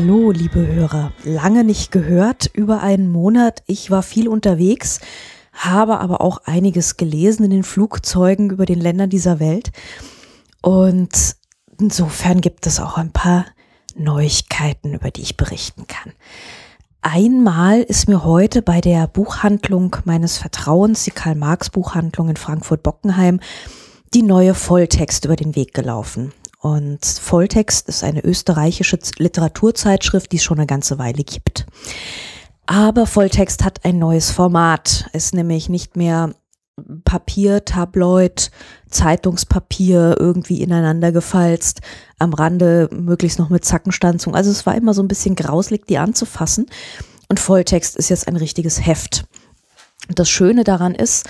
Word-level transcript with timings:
Hallo, 0.00 0.30
liebe 0.30 0.64
Hörer. 0.64 1.10
Lange 1.24 1.64
nicht 1.64 1.90
gehört, 1.90 2.48
über 2.54 2.82
einen 2.82 3.10
Monat. 3.10 3.64
Ich 3.66 3.90
war 3.90 4.04
viel 4.04 4.28
unterwegs, 4.28 5.00
habe 5.52 5.98
aber 5.98 6.20
auch 6.20 6.42
einiges 6.44 6.96
gelesen 6.96 7.46
in 7.46 7.50
den 7.50 7.64
Flugzeugen 7.64 8.50
über 8.50 8.64
den 8.64 8.78
Ländern 8.78 9.10
dieser 9.10 9.40
Welt. 9.40 9.72
Und 10.62 11.34
insofern 11.80 12.40
gibt 12.40 12.68
es 12.68 12.78
auch 12.78 12.96
ein 12.96 13.10
paar 13.10 13.46
Neuigkeiten, 13.96 14.94
über 14.94 15.10
die 15.10 15.22
ich 15.22 15.36
berichten 15.36 15.88
kann. 15.88 16.12
Einmal 17.02 17.82
ist 17.82 18.08
mir 18.08 18.22
heute 18.22 18.62
bei 18.62 18.80
der 18.80 19.08
Buchhandlung 19.08 19.96
meines 20.04 20.38
Vertrauens, 20.38 21.02
die 21.02 21.10
Karl-Marx 21.10 21.70
Buchhandlung 21.70 22.28
in 22.28 22.36
Frankfurt-Bockenheim, 22.36 23.40
die 24.14 24.22
neue 24.22 24.54
Volltext 24.54 25.24
über 25.24 25.34
den 25.34 25.56
Weg 25.56 25.74
gelaufen. 25.74 26.32
Und 26.60 27.04
Volltext 27.04 27.88
ist 27.88 28.02
eine 28.02 28.24
österreichische 28.24 28.98
Literaturzeitschrift, 29.18 30.32
die 30.32 30.36
es 30.36 30.42
schon 30.42 30.58
eine 30.58 30.66
ganze 30.66 30.98
Weile 30.98 31.22
gibt. 31.22 31.66
Aber 32.66 33.06
Volltext 33.06 33.64
hat 33.64 33.84
ein 33.84 33.98
neues 33.98 34.30
Format, 34.30 35.08
ist 35.12 35.34
nämlich 35.34 35.68
nicht 35.68 35.96
mehr 35.96 36.34
Papier, 37.04 37.64
Tabloid, 37.64 38.50
Zeitungspapier 38.90 40.16
irgendwie 40.18 40.62
ineinander 40.62 41.12
gefalzt, 41.12 41.80
am 42.18 42.32
Rande 42.32 42.88
möglichst 42.92 43.38
noch 43.38 43.48
mit 43.48 43.64
Zackenstanzung. 43.64 44.34
Also 44.34 44.50
es 44.50 44.66
war 44.66 44.74
immer 44.74 44.94
so 44.94 45.02
ein 45.02 45.08
bisschen 45.08 45.34
grauslig, 45.34 45.86
die 45.86 45.98
anzufassen. 45.98 46.66
Und 47.28 47.40
Volltext 47.40 47.96
ist 47.96 48.08
jetzt 48.08 48.28
ein 48.28 48.36
richtiges 48.36 48.84
Heft. 48.84 49.24
Und 50.08 50.18
das 50.18 50.28
Schöne 50.28 50.64
daran 50.64 50.94
ist, 50.94 51.28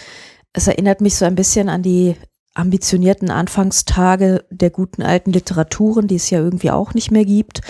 es 0.53 0.67
erinnert 0.67 1.01
mich 1.01 1.17
so 1.17 1.25
ein 1.25 1.35
bisschen 1.35 1.69
an 1.69 1.83
die 1.83 2.17
ambitionierten 2.59 3.31
Anfangstage 3.31 4.45
der 4.51 4.71
guten 4.71 5.03
alten 5.03 5.33
Literaturen, 5.33 6.09
die 6.09 6.17
es 6.17 6.31
ja 6.31 6.41
irgendwie 6.41 6.71
auch 6.71 6.95
nicht 6.95 7.11
mehr 7.11 7.25
gibt. 7.25 7.61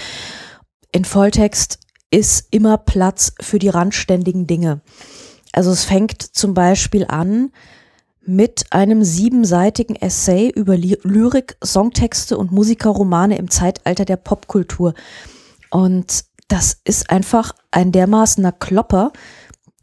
In 0.92 1.04
Volltext 1.04 1.78
ist 2.10 2.48
immer 2.50 2.78
Platz 2.78 3.34
für 3.40 3.58
die 3.58 3.68
randständigen 3.68 4.46
Dinge. 4.46 4.80
Also 5.52 5.70
es 5.70 5.84
fängt 5.84 6.22
zum 6.22 6.54
Beispiel 6.54 7.04
an 7.06 7.50
mit 8.22 8.66
einem 8.70 9.04
siebenseitigen 9.04 9.96
Essay 9.96 10.50
über 10.50 10.76
Lyrik, 10.76 11.56
Songtexte 11.64 12.36
und 12.36 12.52
Musikerromane 12.52 13.38
im 13.38 13.50
Zeitalter 13.50 14.04
der 14.04 14.16
Popkultur. 14.16 14.94
Und 15.70 16.24
das 16.48 16.78
ist 16.84 17.10
einfach 17.10 17.52
ein 17.70 17.92
dermaßener 17.92 18.52
Klopper, 18.52 19.12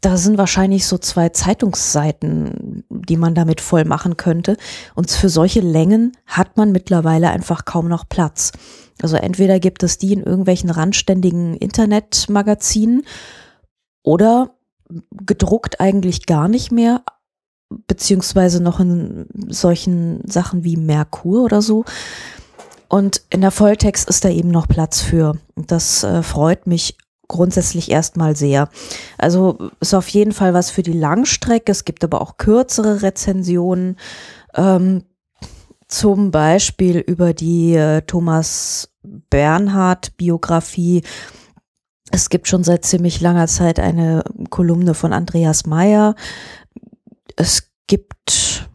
da 0.00 0.16
sind 0.16 0.38
wahrscheinlich 0.38 0.86
so 0.86 0.98
zwei 0.98 1.30
Zeitungsseiten, 1.30 2.84
die 2.90 3.16
man 3.16 3.34
damit 3.34 3.60
voll 3.60 3.84
machen 3.84 4.16
könnte. 4.16 4.56
Und 4.94 5.10
für 5.10 5.28
solche 5.28 5.60
Längen 5.60 6.12
hat 6.26 6.56
man 6.56 6.70
mittlerweile 6.70 7.30
einfach 7.30 7.64
kaum 7.64 7.88
noch 7.88 8.08
Platz. 8.08 8.52
Also 9.02 9.16
entweder 9.16 9.58
gibt 9.58 9.82
es 9.82 9.98
die 9.98 10.12
in 10.12 10.22
irgendwelchen 10.22 10.70
randständigen 10.70 11.54
Internetmagazinen 11.56 13.04
oder 14.02 14.54
gedruckt 15.10 15.80
eigentlich 15.80 16.26
gar 16.26 16.48
nicht 16.48 16.70
mehr, 16.70 17.02
beziehungsweise 17.86 18.62
noch 18.62 18.80
in 18.80 19.26
solchen 19.48 20.20
Sachen 20.28 20.62
wie 20.62 20.76
Merkur 20.76 21.42
oder 21.42 21.62
so. 21.62 21.84
Und 22.88 23.22
in 23.30 23.40
der 23.40 23.50
Volltext 23.50 24.08
ist 24.08 24.24
da 24.24 24.28
eben 24.28 24.50
noch 24.50 24.68
Platz 24.68 25.00
für. 25.00 25.36
Das 25.56 26.04
äh, 26.04 26.22
freut 26.22 26.66
mich 26.66 26.96
grundsätzlich 27.28 27.90
erstmal 27.90 28.36
sehr. 28.36 28.68
Also 29.18 29.70
ist 29.80 29.94
auf 29.94 30.08
jeden 30.08 30.32
Fall 30.32 30.54
was 30.54 30.70
für 30.70 30.82
die 30.82 30.92
Langstrecke. 30.92 31.72
Es 31.72 31.84
gibt 31.84 32.04
aber 32.04 32.20
auch 32.20 32.36
kürzere 32.36 33.02
Rezensionen, 33.02 33.96
ähm, 34.54 35.04
zum 35.88 36.30
Beispiel 36.30 36.98
über 36.98 37.32
die 37.32 37.74
äh, 37.74 38.02
Thomas 38.02 38.90
Bernhard 39.02 40.16
Biografie. 40.16 41.02
Es 42.10 42.28
gibt 42.28 42.48
schon 42.48 42.64
seit 42.64 42.84
ziemlich 42.84 43.20
langer 43.20 43.46
Zeit 43.46 43.78
eine 43.78 44.24
Kolumne 44.50 44.94
von 44.94 45.12
Andreas 45.12 45.66
Meyer. 45.66 46.14
Es 47.36 47.70
gibt 47.86 48.66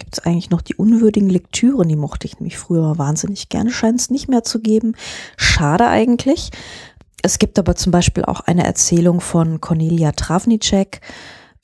gibt 0.00 0.18
es 0.18 0.24
eigentlich 0.26 0.50
noch 0.50 0.62
die 0.62 0.74
unwürdigen 0.74 1.28
Lektüren, 1.28 1.88
die 1.88 1.94
mochte 1.94 2.26
ich 2.26 2.40
nämlich 2.40 2.58
früher 2.58 2.98
wahnsinnig 2.98 3.48
gerne, 3.48 3.70
scheint 3.70 4.00
es 4.00 4.10
nicht 4.10 4.28
mehr 4.28 4.42
zu 4.42 4.60
geben. 4.60 4.96
Schade 5.36 5.86
eigentlich. 5.86 6.50
Es 7.22 7.38
gibt 7.38 7.58
aber 7.58 7.74
zum 7.76 7.92
Beispiel 7.92 8.24
auch 8.24 8.40
eine 8.40 8.64
Erzählung 8.64 9.20
von 9.20 9.60
Cornelia 9.60 10.12
Travnicek 10.12 11.00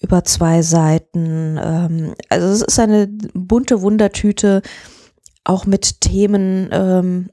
über 0.00 0.24
zwei 0.24 0.62
Seiten. 0.62 1.58
Ähm, 1.62 2.14
also 2.28 2.46
es 2.48 2.62
ist 2.62 2.78
eine 2.78 3.08
bunte 3.34 3.80
Wundertüte, 3.80 4.62
auch 5.44 5.66
mit 5.66 6.00
Themen. 6.00 6.68
Ähm, 6.72 7.30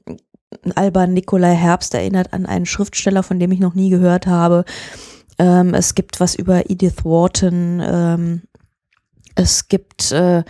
Alban 0.74 1.12
Nikolai 1.12 1.54
Herbst 1.54 1.94
erinnert 1.94 2.32
an 2.32 2.46
einen 2.46 2.64
Schriftsteller, 2.64 3.22
von 3.22 3.38
dem 3.38 3.52
ich 3.52 3.60
noch 3.60 3.74
nie 3.74 3.90
gehört 3.90 4.26
habe. 4.26 4.64
Ähm, 5.38 5.74
es 5.74 5.94
gibt 5.94 6.20
was 6.20 6.34
über 6.34 6.70
Edith 6.70 7.04
Wharton. 7.04 8.40
es 9.34 9.68
gibt 9.68 10.12
äh, 10.12 10.44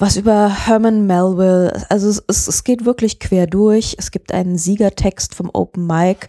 was 0.00 0.16
über 0.16 0.66
Herman 0.66 1.06
Melville. 1.06 1.84
Also 1.90 2.08
es, 2.08 2.48
es, 2.48 2.64
geht 2.64 2.86
wirklich 2.86 3.20
quer 3.20 3.46
durch. 3.46 3.96
Es 3.98 4.10
gibt 4.10 4.32
einen 4.32 4.56
Siegertext 4.56 5.34
vom 5.34 5.50
Open 5.52 5.86
Mic 5.86 6.26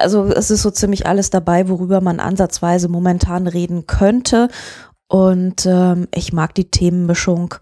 also 0.00 0.24
es 0.26 0.50
ist 0.50 0.62
so 0.62 0.70
ziemlich 0.70 1.06
alles 1.06 1.30
dabei, 1.30 1.68
worüber 1.68 2.00
man 2.00 2.20
ansatzweise 2.20 2.88
momentan 2.88 3.46
reden 3.46 3.86
könnte. 3.86 4.48
Und 5.08 5.66
ähm, 5.66 6.08
ich 6.14 6.32
mag 6.32 6.54
die 6.54 6.70
Themenmischung, 6.70 7.54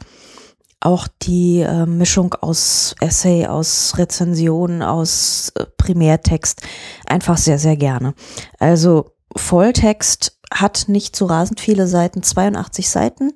auch 0.80 1.08
die 1.22 1.60
äh, 1.60 1.86
Mischung 1.86 2.34
aus 2.34 2.94
Essay, 3.00 3.46
aus 3.46 3.94
Rezension, 3.96 4.82
aus 4.82 5.52
äh, 5.56 5.64
Primärtext 5.76 6.62
einfach 7.06 7.38
sehr, 7.38 7.58
sehr 7.58 7.76
gerne. 7.76 8.14
Also 8.58 9.12
Volltext 9.34 10.38
hat 10.52 10.84
nicht 10.88 11.16
so 11.16 11.26
rasend 11.26 11.60
viele 11.60 11.86
Seiten, 11.86 12.22
82 12.22 12.88
Seiten, 12.88 13.32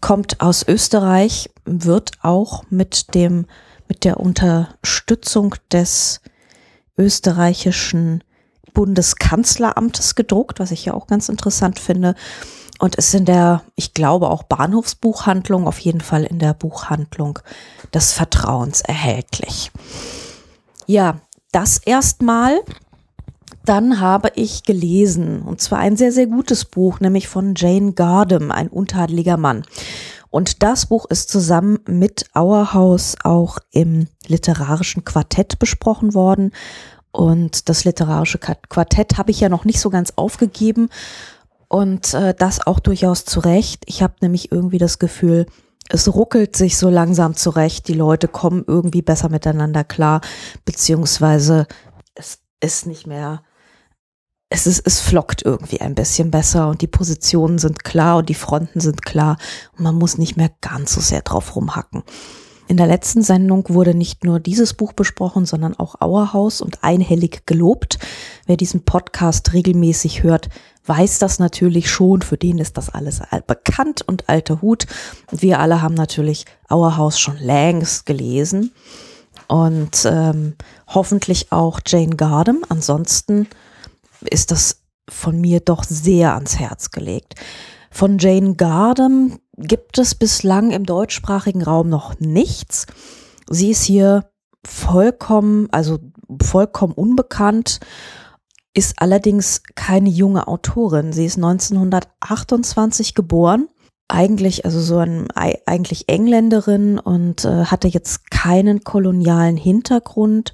kommt 0.00 0.40
aus 0.40 0.66
Österreich, 0.66 1.50
wird 1.64 2.12
auch 2.22 2.64
mit 2.70 3.14
dem, 3.14 3.46
mit 3.88 4.04
der 4.04 4.20
Unterstützung 4.20 5.54
des 5.72 6.20
österreichischen 7.00 8.22
Bundeskanzleramtes 8.74 10.14
gedruckt, 10.14 10.60
was 10.60 10.70
ich 10.70 10.84
ja 10.84 10.94
auch 10.94 11.06
ganz 11.06 11.28
interessant 11.28 11.78
finde. 11.78 12.14
Und 12.78 12.94
ist 12.94 13.14
in 13.14 13.26
der, 13.26 13.62
ich 13.74 13.92
glaube 13.92 14.30
auch 14.30 14.42
Bahnhofsbuchhandlung, 14.44 15.66
auf 15.66 15.78
jeden 15.80 16.00
Fall 16.00 16.24
in 16.24 16.38
der 16.38 16.54
Buchhandlung 16.54 17.40
des 17.92 18.12
Vertrauens 18.12 18.80
erhältlich. 18.80 19.70
Ja, 20.86 21.20
das 21.52 21.78
erstmal. 21.78 22.60
Dann 23.66 24.00
habe 24.00 24.32
ich 24.36 24.62
gelesen, 24.62 25.42
und 25.42 25.60
zwar 25.60 25.80
ein 25.80 25.96
sehr, 25.96 26.12
sehr 26.12 26.26
gutes 26.26 26.64
Buch, 26.64 27.00
nämlich 27.00 27.28
von 27.28 27.54
Jane 27.54 27.92
Gardam, 27.92 28.50
ein 28.50 28.68
untadeliger 28.68 29.36
Mann. 29.36 29.64
Und 30.30 30.62
das 30.62 30.86
Buch 30.86 31.06
ist 31.10 31.28
zusammen 31.28 31.80
mit 31.86 32.26
Auerhaus 32.34 33.16
auch 33.24 33.58
im 33.72 34.06
literarischen 34.26 35.04
Quartett 35.04 35.58
besprochen 35.58 36.14
worden. 36.14 36.52
Und 37.10 37.68
das 37.68 37.84
literarische 37.84 38.38
Quartett 38.38 39.18
habe 39.18 39.32
ich 39.32 39.40
ja 39.40 39.48
noch 39.48 39.64
nicht 39.64 39.80
so 39.80 39.90
ganz 39.90 40.12
aufgegeben. 40.16 40.88
Und 41.68 42.14
äh, 42.14 42.34
das 42.34 42.66
auch 42.66 42.78
durchaus 42.78 43.24
zu 43.24 43.40
Recht. 43.40 43.82
Ich 43.86 44.02
habe 44.02 44.14
nämlich 44.20 44.52
irgendwie 44.52 44.78
das 44.78 44.98
Gefühl, 44.98 45.46
es 45.88 46.12
ruckelt 46.12 46.56
sich 46.56 46.76
so 46.78 46.88
langsam 46.88 47.34
zurecht. 47.34 47.88
Die 47.88 47.94
Leute 47.94 48.28
kommen 48.28 48.64
irgendwie 48.66 49.02
besser 49.02 49.28
miteinander 49.28 49.82
klar, 49.82 50.20
beziehungsweise 50.64 51.66
es 52.14 52.38
ist 52.60 52.86
nicht 52.86 53.06
mehr, 53.06 53.42
es 54.52 54.66
ist, 54.66 54.82
es 54.84 55.00
flockt 55.00 55.42
irgendwie 55.42 55.80
ein 55.80 55.94
bisschen 55.94 56.32
besser 56.32 56.68
und 56.68 56.82
die 56.82 56.88
Positionen 56.88 57.58
sind 57.58 57.84
klar 57.84 58.18
und 58.18 58.28
die 58.28 58.34
Fronten 58.34 58.80
sind 58.80 59.06
klar 59.06 59.38
und 59.78 59.84
man 59.84 59.94
muss 59.94 60.18
nicht 60.18 60.36
mehr 60.36 60.50
ganz 60.60 60.92
so 60.92 61.00
sehr 61.00 61.22
drauf 61.22 61.54
rumhacken. 61.54 62.02
In 62.66 62.76
der 62.76 62.86
letzten 62.86 63.22
Sendung 63.22 63.64
wurde 63.68 63.94
nicht 63.94 64.24
nur 64.24 64.38
dieses 64.38 64.74
Buch 64.74 64.92
besprochen, 64.92 65.46
sondern 65.46 65.76
auch 65.76 66.00
Auerhaus 66.00 66.60
und 66.60 66.84
einhellig 66.84 67.46
gelobt. 67.46 67.98
Wer 68.46 68.56
diesen 68.56 68.84
Podcast 68.84 69.52
regelmäßig 69.52 70.22
hört, 70.22 70.48
weiß 70.86 71.18
das 71.18 71.40
natürlich 71.40 71.90
schon. 71.90 72.22
Für 72.22 72.36
den 72.36 72.58
ist 72.58 72.76
das 72.76 72.88
alles 72.88 73.22
bekannt 73.48 74.02
und 74.06 74.28
alter 74.28 74.62
Hut. 74.62 74.86
Und 75.32 75.42
wir 75.42 75.58
alle 75.58 75.82
haben 75.82 75.94
natürlich 75.94 76.44
Auerhaus 76.68 77.18
schon 77.18 77.38
längst 77.38 78.06
gelesen. 78.06 78.72
Und 79.48 80.04
ähm, 80.04 80.54
hoffentlich 80.86 81.50
auch 81.50 81.80
Jane 81.84 82.14
Gardam. 82.14 82.62
Ansonsten 82.68 83.48
ist 84.22 84.50
das 84.50 84.82
von 85.08 85.40
mir 85.40 85.60
doch 85.60 85.84
sehr 85.84 86.34
ans 86.34 86.58
Herz 86.58 86.90
gelegt. 86.90 87.34
Von 87.90 88.18
Jane 88.18 88.54
Gardam 88.54 89.38
gibt 89.56 89.98
es 89.98 90.14
bislang 90.14 90.70
im 90.70 90.86
deutschsprachigen 90.86 91.62
Raum 91.62 91.88
noch 91.88 92.18
nichts. 92.20 92.86
Sie 93.48 93.70
ist 93.70 93.82
hier 93.82 94.30
vollkommen, 94.64 95.68
also 95.72 95.98
vollkommen 96.42 96.92
unbekannt, 96.92 97.80
ist 98.74 98.94
allerdings 98.98 99.62
keine 99.74 100.08
junge 100.08 100.46
Autorin. 100.46 101.12
Sie 101.12 101.26
ist 101.26 101.36
1928 101.36 103.14
geboren, 103.14 103.68
eigentlich, 104.10 104.64
also 104.64 104.80
so 104.80 104.98
ein, 104.98 105.28
eigentlich 105.34 106.08
Engländerin 106.08 106.98
und 106.98 107.44
äh, 107.44 107.64
hatte 107.66 107.88
jetzt 107.88 108.30
keinen 108.30 108.82
kolonialen 108.84 109.56
Hintergrund, 109.56 110.52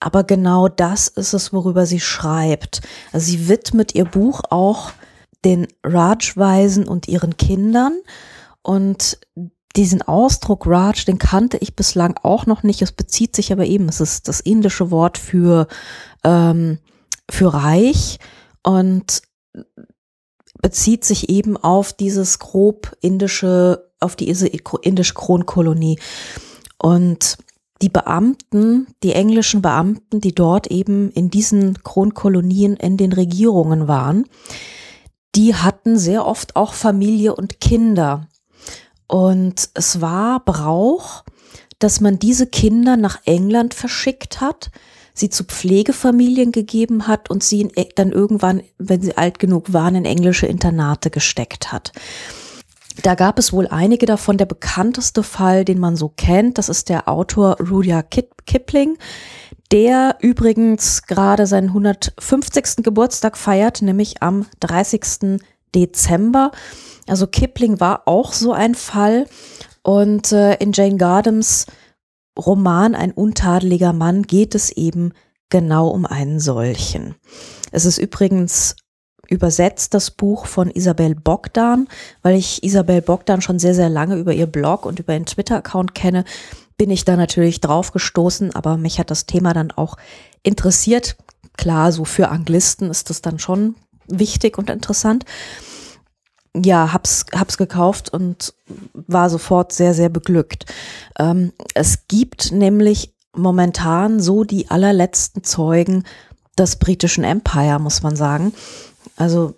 Aber 0.00 0.24
genau 0.24 0.68
das 0.68 1.08
ist 1.08 1.32
es, 1.32 1.52
worüber 1.52 1.86
sie 1.86 2.00
schreibt. 2.00 2.82
Also 3.12 3.30
sie 3.30 3.48
widmet 3.48 3.94
ihr 3.94 4.04
Buch 4.04 4.42
auch 4.50 4.92
den 5.44 5.68
Raj-Weisen 5.84 6.86
und 6.86 7.08
ihren 7.08 7.36
Kindern. 7.36 7.98
Und 8.62 9.18
diesen 9.76 10.02
Ausdruck 10.02 10.66
Raj, 10.66 11.04
den 11.04 11.18
kannte 11.18 11.58
ich 11.58 11.76
bislang 11.76 12.16
auch 12.22 12.46
noch 12.46 12.62
nicht. 12.62 12.82
Es 12.82 12.92
bezieht 12.92 13.36
sich 13.36 13.52
aber 13.52 13.64
eben, 13.66 13.88
es 13.88 14.00
ist 14.00 14.28
das 14.28 14.40
indische 14.40 14.90
Wort 14.90 15.18
für, 15.18 15.68
ähm, 16.24 16.78
für 17.30 17.54
reich 17.54 18.18
und 18.62 19.22
bezieht 20.62 21.04
sich 21.04 21.28
eben 21.28 21.56
auf 21.56 21.92
dieses 21.92 22.38
grob 22.38 22.96
indische, 23.00 23.90
auf 24.00 24.16
die 24.16 24.28
indische 24.28 25.14
Kronkolonie. 25.14 26.00
Und 26.78 27.38
die 27.82 27.88
Beamten, 27.88 28.86
die 29.02 29.12
englischen 29.12 29.62
Beamten, 29.62 30.20
die 30.20 30.34
dort 30.34 30.68
eben 30.68 31.10
in 31.10 31.30
diesen 31.30 31.82
Kronkolonien 31.82 32.76
in 32.76 32.96
den 32.96 33.12
Regierungen 33.12 33.86
waren, 33.86 34.24
die 35.34 35.54
hatten 35.54 35.98
sehr 35.98 36.26
oft 36.26 36.56
auch 36.56 36.72
Familie 36.72 37.34
und 37.34 37.60
Kinder. 37.60 38.28
Und 39.06 39.68
es 39.74 40.00
war 40.00 40.40
Brauch, 40.44 41.24
dass 41.78 42.00
man 42.00 42.18
diese 42.18 42.46
Kinder 42.46 42.96
nach 42.96 43.20
England 43.26 43.74
verschickt 43.74 44.40
hat, 44.40 44.70
sie 45.12 45.28
zu 45.28 45.44
Pflegefamilien 45.44 46.52
gegeben 46.52 47.06
hat 47.06 47.30
und 47.30 47.44
sie 47.44 47.68
dann 47.94 48.12
irgendwann, 48.12 48.62
wenn 48.78 49.02
sie 49.02 49.16
alt 49.16 49.38
genug 49.38 49.72
waren, 49.72 49.94
in 49.94 50.04
englische 50.04 50.46
Internate 50.46 51.10
gesteckt 51.10 51.72
hat. 51.72 51.92
Da 53.02 53.14
gab 53.14 53.38
es 53.38 53.52
wohl 53.52 53.66
einige 53.68 54.06
davon. 54.06 54.38
Der 54.38 54.46
bekannteste 54.46 55.22
Fall, 55.22 55.64
den 55.64 55.78
man 55.78 55.96
so 55.96 56.08
kennt, 56.08 56.58
das 56.58 56.68
ist 56.68 56.88
der 56.88 57.08
Autor 57.08 57.56
Rudyard 57.60 58.10
Kipling, 58.46 58.96
der 59.70 60.16
übrigens 60.20 61.02
gerade 61.02 61.46
seinen 61.46 61.68
150. 61.68 62.82
Geburtstag 62.82 63.36
feiert, 63.36 63.82
nämlich 63.82 64.22
am 64.22 64.46
30. 64.60 65.40
Dezember. 65.74 66.52
Also 67.06 67.26
Kipling 67.26 67.80
war 67.80 68.02
auch 68.06 68.32
so 68.32 68.52
ein 68.52 68.74
Fall. 68.74 69.26
Und 69.82 70.32
äh, 70.32 70.54
in 70.54 70.72
Jane 70.72 70.96
Gardens 70.96 71.66
Roman 72.38 72.94
Ein 72.94 73.12
untadeliger 73.12 73.92
Mann 73.92 74.22
geht 74.22 74.54
es 74.54 74.70
eben 74.70 75.12
genau 75.48 75.88
um 75.88 76.04
einen 76.04 76.40
solchen. 76.40 77.14
Es 77.72 77.84
ist 77.84 77.98
übrigens 77.98 78.76
übersetzt 79.28 79.94
das 79.94 80.10
Buch 80.10 80.46
von 80.46 80.70
Isabel 80.70 81.14
Bogdan, 81.14 81.88
weil 82.22 82.36
ich 82.36 82.62
Isabel 82.62 83.02
Bogdan 83.02 83.40
schon 83.40 83.58
sehr, 83.58 83.74
sehr 83.74 83.88
lange 83.88 84.16
über 84.16 84.32
ihr 84.32 84.46
Blog 84.46 84.86
und 84.86 84.98
über 84.98 85.14
ihren 85.14 85.26
Twitter-Account 85.26 85.94
kenne, 85.94 86.24
bin 86.76 86.90
ich 86.90 87.04
da 87.04 87.16
natürlich 87.16 87.60
drauf 87.60 87.92
gestoßen, 87.92 88.54
aber 88.54 88.76
mich 88.76 88.98
hat 88.98 89.10
das 89.10 89.26
Thema 89.26 89.54
dann 89.54 89.72
auch 89.72 89.96
interessiert. 90.42 91.16
Klar, 91.56 91.92
so 91.92 92.04
für 92.04 92.28
Anglisten 92.28 92.90
ist 92.90 93.10
das 93.10 93.22
dann 93.22 93.38
schon 93.38 93.76
wichtig 94.06 94.58
und 94.58 94.70
interessant. 94.70 95.24
Ja, 96.54 96.92
hab's, 96.92 97.26
hab's 97.34 97.58
gekauft 97.58 98.10
und 98.10 98.54
war 98.92 99.28
sofort 99.30 99.72
sehr, 99.72 99.94
sehr 99.94 100.08
beglückt. 100.08 100.66
Ähm, 101.18 101.52
es 101.74 102.08
gibt 102.08 102.52
nämlich 102.52 103.14
momentan 103.34 104.20
so 104.20 104.44
die 104.44 104.70
allerletzten 104.70 105.44
Zeugen 105.44 106.04
des 106.58 106.76
britischen 106.76 107.24
Empire, 107.24 107.78
muss 107.78 108.02
man 108.02 108.16
sagen. 108.16 108.52
Also 109.16 109.54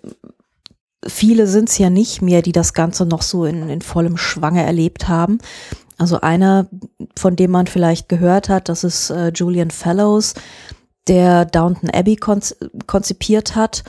viele 1.07 1.47
sind 1.47 1.69
es 1.69 1.77
ja 1.77 1.89
nicht 1.89 2.21
mehr, 2.21 2.41
die 2.41 2.51
das 2.51 2.73
Ganze 2.73 3.05
noch 3.05 3.21
so 3.21 3.45
in, 3.45 3.69
in 3.69 3.81
vollem 3.81 4.17
Schwange 4.17 4.63
erlebt 4.63 5.07
haben. 5.07 5.39
Also 5.97 6.21
einer, 6.21 6.67
von 7.17 7.35
dem 7.35 7.51
man 7.51 7.67
vielleicht 7.67 8.09
gehört 8.09 8.49
hat, 8.49 8.69
das 8.69 8.83
ist 8.83 9.09
äh, 9.09 9.31
Julian 9.35 9.69
Fellows, 9.69 10.33
der 11.07 11.45
Downton 11.45 11.89
Abbey 11.89 12.15
konzipiert 12.15 13.55
hat. 13.55 13.83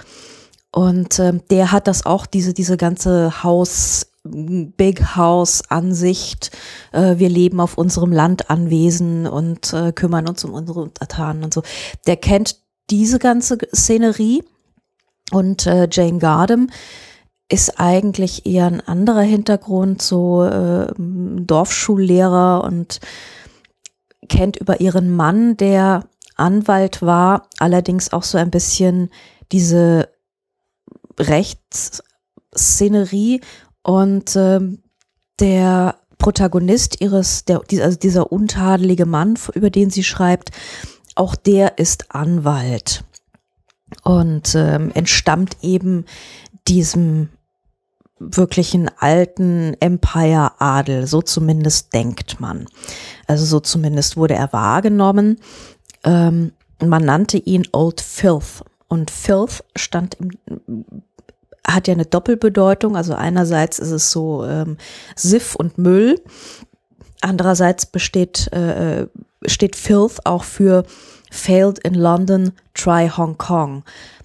Und 0.73 1.19
äh, 1.19 1.39
der 1.51 1.73
hat 1.73 1.87
das 1.87 2.07
auch, 2.07 2.27
diese, 2.27 2.53
diese 2.53 2.77
ganze 2.77 3.43
Haus, 3.43 4.07
Big 4.25 5.17
House 5.17 5.63
Ansicht. 5.69 6.51
Äh, 6.93 7.19
wir 7.19 7.29
leben 7.29 7.61
auf 7.61 7.79
unserem 7.79 8.13
Landanwesen 8.13 9.27
und 9.27 9.73
äh, 9.73 9.93
kümmern 9.93 10.29
uns 10.29 10.45
um 10.45 10.53
unsere 10.53 10.81
Untertanen 10.81 11.45
und 11.45 11.55
so. 11.55 11.63
Der 12.07 12.17
kennt 12.17 12.57
diese 12.91 13.19
ganze 13.19 13.59
Szenerie 13.75 14.43
und 15.33 15.67
äh, 15.67 15.89
Jane 15.91 16.19
Gardem 16.19 16.69
ist 17.49 17.81
eigentlich 17.81 18.47
eher 18.47 18.67
ein 18.67 18.81
anderer 18.81 19.23
Hintergrund, 19.23 20.01
so 20.01 20.45
äh, 20.45 20.87
Dorfschullehrer 20.97 22.63
und 22.65 23.01
kennt 24.29 24.57
über 24.57 24.81
ihren 24.81 25.11
Mann, 25.11 25.57
der 25.57 26.05
Anwalt 26.37 27.03
war, 27.03 27.49
allerdings 27.59 28.13
auch 28.13 28.23
so 28.23 28.39
ein 28.39 28.53
bisschen 28.53 29.11
diese 29.51 30.09
Rechtsszenerie. 31.19 33.41
Und 33.83 34.37
äh, 34.37 34.61
der 35.41 35.97
Protagonist 36.19 37.01
ihres, 37.01 37.45
der, 37.47 37.63
also 37.83 37.99
dieser 37.99 38.31
untadelige 38.31 39.07
Mann, 39.07 39.37
über 39.55 39.71
den 39.71 39.91
sie 39.91 40.05
schreibt, 40.05 40.53
auch 41.17 41.35
der 41.35 41.79
ist 41.79 42.15
Anwalt 42.15 43.03
und 44.05 44.55
ähm, 44.55 44.91
entstammt 44.95 45.57
eben 45.63 46.05
diesem 46.69 47.31
wirklichen 48.19 48.91
alten 48.99 49.75
Empire-Adel, 49.81 51.07
so 51.07 51.23
zumindest 51.23 51.95
denkt 51.95 52.39
man. 52.39 52.67
Also 53.27 53.47
so 53.47 53.61
zumindest 53.61 54.17
wurde 54.17 54.35
er 54.35 54.53
wahrgenommen. 54.53 55.41
Ähm, 56.05 56.53
man 56.85 57.05
nannte 57.05 57.39
ihn 57.39 57.67
Old 57.73 58.01
Filth 58.01 58.63
und 58.89 59.11
Filth 59.11 59.65
stand 59.77 60.17
im, 60.17 60.31
hat 61.67 61.89
ja 61.89 61.95
eine 61.95 62.05
Doppelbedeutung. 62.05 62.97
Also 62.97 63.15
einerseits 63.15 63.79
ist 63.79 63.91
es 63.91 64.11
so 64.11 64.45
ähm, 64.45 64.77
Siff 65.17 65.55
und 65.55 65.79
Müll. 65.79 66.21
Andererseits 67.23 67.87
besteht, 67.87 68.51
äh, 68.53 69.03
äh 69.03 69.07
steht 69.47 69.77
Filth 69.77 70.27
auch 70.27 70.45
für 70.45 70.85
Failed 71.31 71.79
in 71.79 71.95
London, 71.95 72.53
Try 72.75 73.09
Hong 73.09 73.39
Kong. 73.39 73.85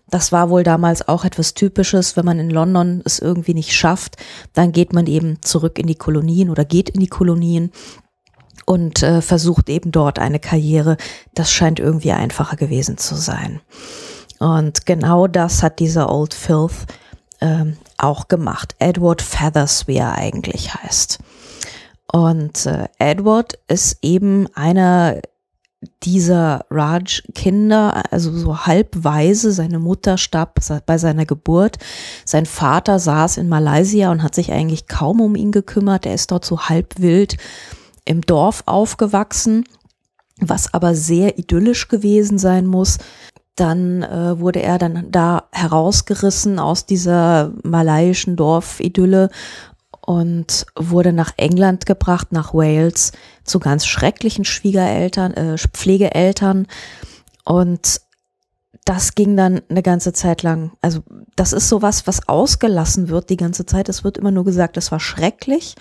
Das 0.10 0.32
war 0.32 0.50
wohl 0.50 0.64
damals 0.64 1.08
auch 1.08 1.26
etwas 1.26 1.54
Typisches, 1.54 2.16
wenn 2.16 2.26
man 2.26 2.40
in 2.40 2.50
London 2.50 3.02
es 3.06 3.20
irgendwie 3.20 3.54
nicht 3.54 3.74
schafft, 3.74 4.18
dann 4.54 4.72
geht 4.72 4.94
man 4.94 5.08
eben 5.08 5.42
zurück 5.42 5.80
in 5.80 5.88
die 5.88 5.96
Kolonien 5.96 6.50
oder 6.50 6.64
geht 6.66 6.90
in 6.90 7.00
die 7.00 7.08
Kolonien 7.08 7.72
und 8.66 9.04
äh, 9.04 9.22
versucht 9.22 9.70
eben 9.70 9.92
dort 9.92 10.20
eine 10.20 10.40
Karriere. 10.40 10.98
Das 11.34 11.52
scheint 11.52 11.80
irgendwie 11.80 12.12
einfacher 12.12 12.56
gewesen 12.56 12.98
zu 12.98 13.16
sein. 13.16 13.62
Und 14.40 14.86
genau 14.86 15.28
das 15.28 15.64
hat 15.64 15.80
dieser 15.80 16.12
Old 16.12 16.34
Filth 16.34 16.86
ähm, 17.42 17.78
auch 17.98 18.28
gemacht. 18.28 18.76
Edward 18.80 19.22
Feathers, 19.22 19.88
wie 19.88 19.98
er 19.98 20.16
eigentlich 20.16 20.74
heißt. 20.74 21.20
Und 22.12 22.66
äh, 22.66 22.88
Edward 23.00 23.60
ist 23.68 23.98
eben 24.02 24.48
einer 24.56 25.22
dieser 26.04 26.66
Raj-Kinder, 26.70 28.12
also 28.12 28.32
so 28.32 28.66
halbweise, 28.66 29.52
seine 29.52 29.80
Mutter 29.80 30.18
starb 30.18 30.60
bei 30.86 30.98
seiner 30.98 31.26
Geburt, 31.26 31.78
sein 32.26 32.46
Vater 32.46 33.00
saß 33.00 33.38
in 33.38 33.50
Malaysia 33.50 34.12
und 34.12 34.24
hat 34.24 34.36
sich 34.36 34.52
eigentlich 34.52 34.88
kaum 34.88 35.22
um 35.22 35.36
ihn 35.36 35.52
gekümmert, 35.52 36.06
er 36.06 36.14
ist 36.14 36.32
dort 36.32 36.46
so 36.46 36.62
halb 36.70 37.00
wild 37.00 37.38
im 38.06 38.22
Dorf 38.22 38.64
aufgewachsen, 38.66 39.66
was 40.40 40.74
aber 40.74 40.96
sehr 40.96 41.38
idyllisch 41.38 41.88
gewesen 41.88 42.38
sein 42.38 42.66
muss. 42.66 42.98
Dann 43.56 44.04
äh, 44.04 44.40
wurde 44.40 44.62
er 44.62 44.78
dann 44.78 45.12
da 45.12 45.46
herausgerissen 45.52 46.60
aus 46.60 46.86
dieser 46.86 47.54
malaiischen 47.64 48.36
Dorfidylle 48.36 49.30
und 50.06 50.68
wurde 50.76 51.14
nach 51.14 51.34
England 51.38 51.86
gebracht, 51.86 52.32
nach 52.32 52.54
Wales, 52.54 53.12
zu 53.44 53.60
ganz 53.60 53.86
schrecklichen 53.86 54.46
Schwiegereltern, 54.46 55.34
äh, 55.34 55.58
Pflegeeltern. 55.58 56.68
Und 57.44 58.02
das 58.86 59.16
ging 59.16 59.36
dann 59.36 59.62
eine 59.68 59.82
ganze 59.82 60.14
Zeit 60.14 60.44
lang. 60.44 60.74
Also 60.82 61.02
das 61.36 61.54
ist 61.54 61.70
sowas, 61.70 62.06
was 62.06 62.28
ausgelassen 62.28 63.10
wird 63.10 63.32
die 63.32 63.38
ganze 63.38 63.66
Zeit. 63.66 63.90
Es 63.90 64.04
wird 64.04 64.18
immer 64.18 64.32
nur 64.32 64.46
gesagt, 64.46 64.78
es 64.78 64.92
war 64.92 65.00
schrecklich. 65.00 65.76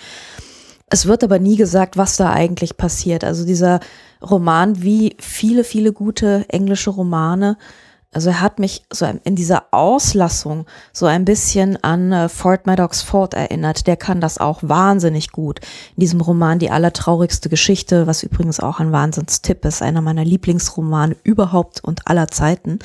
Es 0.88 1.04
wird 1.06 1.22
aber 1.22 1.38
nie 1.38 1.56
gesagt, 1.56 1.98
was 1.98 2.16
da 2.16 2.32
eigentlich 2.32 2.78
passiert. 2.78 3.24
Also 3.24 3.44
dieser 3.44 3.80
Roman, 4.22 4.82
wie 4.82 5.16
viele, 5.20 5.64
viele 5.64 5.92
gute 5.92 6.46
englische 6.48 6.90
Romane, 6.90 7.58
also 8.14 8.30
er 8.30 8.40
hat 8.40 8.58
mich 8.58 8.84
so 8.92 9.06
in 9.24 9.36
dieser 9.36 9.64
Auslassung 9.72 10.66
so 10.92 11.06
ein 11.06 11.24
bisschen 11.24 11.82
an 11.82 12.12
äh, 12.12 12.28
Fort 12.28 12.66
Maddox 12.66 13.02
Ford 13.02 13.34
erinnert. 13.34 13.86
Der 13.86 13.96
kann 13.96 14.20
das 14.20 14.38
auch 14.38 14.60
wahnsinnig 14.62 15.32
gut. 15.32 15.60
In 15.96 16.00
diesem 16.00 16.20
Roman 16.20 16.58
Die 16.58 16.70
allertraurigste 16.70 17.48
Geschichte, 17.48 18.06
was 18.06 18.22
übrigens 18.22 18.60
auch 18.60 18.80
ein 18.80 18.92
Wahnsinnstipp 18.92 19.64
ist, 19.64 19.82
einer 19.82 20.00
meiner 20.00 20.24
Lieblingsromane 20.24 21.16
überhaupt 21.24 21.82
und 21.82 22.06
aller 22.06 22.28
Zeiten. 22.28 22.78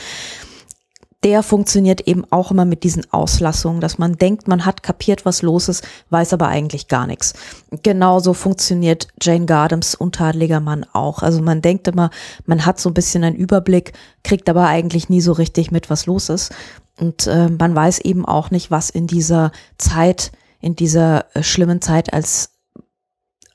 Der 1.23 1.43
funktioniert 1.43 2.01
eben 2.07 2.23
auch 2.29 2.49
immer 2.51 2.63
mit 2.63 2.83
diesen 2.83 3.11
Auslassungen, 3.11 3.81
dass 3.81 3.97
man 3.97 4.13
denkt, 4.13 4.47
man 4.47 4.65
hat 4.65 4.83
kapiert, 4.83 5.25
was 5.25 5.41
los 5.41 5.67
ist, 5.67 5.85
weiß 6.09 6.33
aber 6.33 6.47
eigentlich 6.47 6.87
gar 6.87 7.07
nichts. 7.07 7.33
Genauso 7.83 8.33
funktioniert 8.33 9.09
Jane 9.21 9.45
Gardams 9.45 9.95
untadeliger 9.95 10.61
Mann 10.61 10.85
auch. 10.93 11.21
Also 11.21 11.41
man 11.41 11.61
denkt 11.61 11.89
immer, 11.89 12.09
man 12.45 12.65
hat 12.65 12.79
so 12.79 12.89
ein 12.89 12.93
bisschen 12.93 13.25
einen 13.25 13.35
Überblick, 13.35 13.91
kriegt 14.23 14.49
aber 14.49 14.67
eigentlich 14.67 15.09
nie 15.09 15.21
so 15.21 15.33
richtig 15.33 15.71
mit, 15.71 15.89
was 15.89 16.05
los 16.05 16.29
ist. 16.29 16.53
Und 16.97 17.27
äh, 17.27 17.49
man 17.49 17.75
weiß 17.75 17.99
eben 17.99 18.25
auch 18.25 18.49
nicht, 18.51 18.71
was 18.71 18.89
in 18.89 19.07
dieser 19.07 19.51
Zeit, 19.77 20.31
in 20.61 20.75
dieser 20.75 21.25
äh, 21.35 21.43
schlimmen 21.43 21.81
Zeit 21.81 22.13
als 22.13 22.58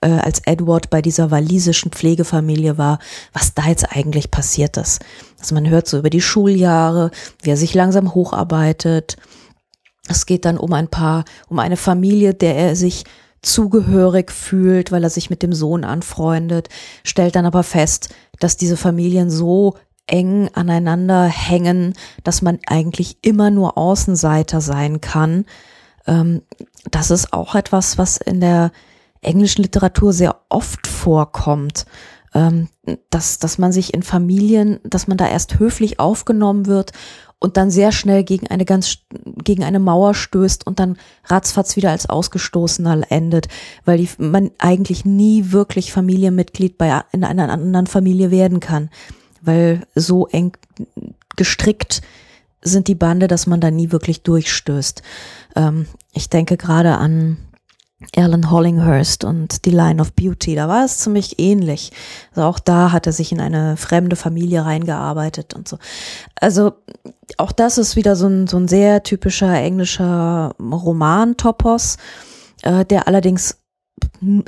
äh, 0.04 0.20
als 0.20 0.40
Edward 0.44 0.90
bei 0.90 1.00
dieser 1.00 1.30
walisischen 1.30 1.90
Pflegefamilie 1.90 2.76
war, 2.76 2.98
was 3.32 3.54
da 3.54 3.66
jetzt 3.66 3.90
eigentlich 3.90 4.30
passiert 4.30 4.76
ist. 4.76 5.00
Also 5.40 5.54
man 5.54 5.68
hört 5.68 5.88
so 5.88 5.98
über 5.98 6.10
die 6.10 6.20
Schuljahre, 6.20 7.10
wie 7.42 7.50
er 7.50 7.56
sich 7.56 7.74
langsam 7.74 8.14
hocharbeitet. 8.14 9.16
Es 10.06 10.26
geht 10.26 10.44
dann 10.44 10.58
um 10.58 10.72
ein 10.74 10.88
paar, 10.88 11.24
um 11.48 11.58
eine 11.58 11.78
Familie, 11.78 12.34
der 12.34 12.54
er 12.56 12.76
sich 12.76 13.04
zugehörig 13.40 14.30
fühlt, 14.30 14.92
weil 14.92 15.04
er 15.04 15.10
sich 15.10 15.30
mit 15.30 15.42
dem 15.42 15.52
Sohn 15.52 15.84
anfreundet, 15.84 16.68
stellt 17.02 17.34
dann 17.36 17.46
aber 17.46 17.62
fest, 17.62 18.14
dass 18.40 18.56
diese 18.56 18.76
Familien 18.76 19.30
so 19.30 19.74
eng 20.06 20.50
aneinander 20.52 21.24
hängen, 21.24 21.94
dass 22.24 22.42
man 22.42 22.58
eigentlich 22.66 23.16
immer 23.22 23.50
nur 23.50 23.78
Außenseiter 23.78 24.60
sein 24.60 25.00
kann. 25.00 25.46
Ähm, 26.06 26.42
das 26.90 27.10
ist 27.10 27.32
auch 27.32 27.54
etwas, 27.54 27.96
was 27.96 28.18
in 28.18 28.40
der 28.40 28.70
englischen 29.24 29.62
Literatur 29.62 30.12
sehr 30.12 30.36
oft 30.48 30.86
vorkommt, 30.86 31.86
ähm, 32.34 32.68
dass, 33.10 33.38
dass 33.38 33.58
man 33.58 33.72
sich 33.72 33.94
in 33.94 34.02
Familien, 34.02 34.80
dass 34.84 35.06
man 35.06 35.16
da 35.16 35.28
erst 35.28 35.58
höflich 35.58 36.00
aufgenommen 36.00 36.66
wird 36.66 36.92
und 37.38 37.56
dann 37.56 37.70
sehr 37.70 37.92
schnell 37.92 38.24
gegen 38.24 38.46
eine 38.48 38.64
ganz, 38.64 38.98
gegen 39.44 39.64
eine 39.64 39.78
Mauer 39.78 40.14
stößt 40.14 40.66
und 40.66 40.80
dann 40.80 40.96
ratzfatz 41.26 41.76
wieder 41.76 41.90
als 41.90 42.08
Ausgestoßener 42.08 43.02
endet, 43.10 43.48
weil 43.84 43.98
die, 43.98 44.08
man 44.18 44.50
eigentlich 44.58 45.04
nie 45.04 45.52
wirklich 45.52 45.92
Familienmitglied 45.92 46.78
bei, 46.78 47.02
in 47.12 47.22
einer 47.22 47.50
anderen 47.50 47.86
Familie 47.86 48.30
werden 48.30 48.60
kann, 48.60 48.90
weil 49.42 49.86
so 49.94 50.26
eng 50.28 50.52
gestrickt 51.36 52.00
sind 52.62 52.88
die 52.88 52.94
Bande, 52.94 53.28
dass 53.28 53.46
man 53.46 53.60
da 53.60 53.70
nie 53.70 53.92
wirklich 53.92 54.22
durchstößt. 54.22 55.02
Ähm, 55.54 55.86
ich 56.12 56.30
denke 56.30 56.56
gerade 56.56 56.96
an 56.96 57.36
Alan 58.16 58.50
Hollinghurst 58.50 59.24
und 59.24 59.64
die 59.64 59.70
Line 59.70 60.00
of 60.00 60.12
Beauty, 60.12 60.54
da 60.54 60.68
war 60.68 60.84
es 60.84 60.98
ziemlich 60.98 61.38
ähnlich. 61.38 61.92
Also 62.30 62.42
auch 62.48 62.58
da 62.58 62.92
hat 62.92 63.06
er 63.06 63.12
sich 63.12 63.32
in 63.32 63.40
eine 63.40 63.76
fremde 63.76 64.16
Familie 64.16 64.64
reingearbeitet 64.64 65.54
und 65.54 65.68
so. 65.68 65.78
Also 66.36 66.72
auch 67.38 67.52
das 67.52 67.78
ist 67.78 67.96
wieder 67.96 68.16
so 68.16 68.26
ein, 68.26 68.46
so 68.46 68.56
ein 68.56 68.68
sehr 68.68 69.02
typischer 69.02 69.54
englischer 69.54 70.54
Roman-Topos, 70.60 71.96
äh, 72.62 72.84
der 72.84 73.08
allerdings 73.08 73.58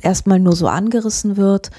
erstmal 0.02 0.40
nur 0.40 0.54
so 0.54 0.66
angerissen 0.66 1.36
wird. 1.36 1.70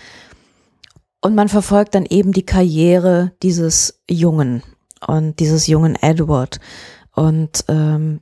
Und 1.22 1.36
man 1.36 1.50
verfolgt 1.50 1.96
dann 1.96 2.06
eben 2.06 2.32
die 2.32 2.46
Karriere 2.46 3.32
dieses 3.44 4.02
Jungen 4.10 4.64
und 5.06 5.40
dieses 5.40 5.68
jungen 5.68 5.96
Edward 5.96 6.60
und 7.16 7.66
ähm, 7.68 8.22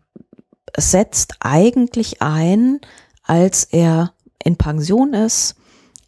setzt 0.78 1.36
eigentlich 1.42 2.22
ein, 2.22 2.80
als 3.26 3.64
er 3.66 4.14
in 4.44 4.58
Pension 4.58 5.14
ist. 5.14 5.56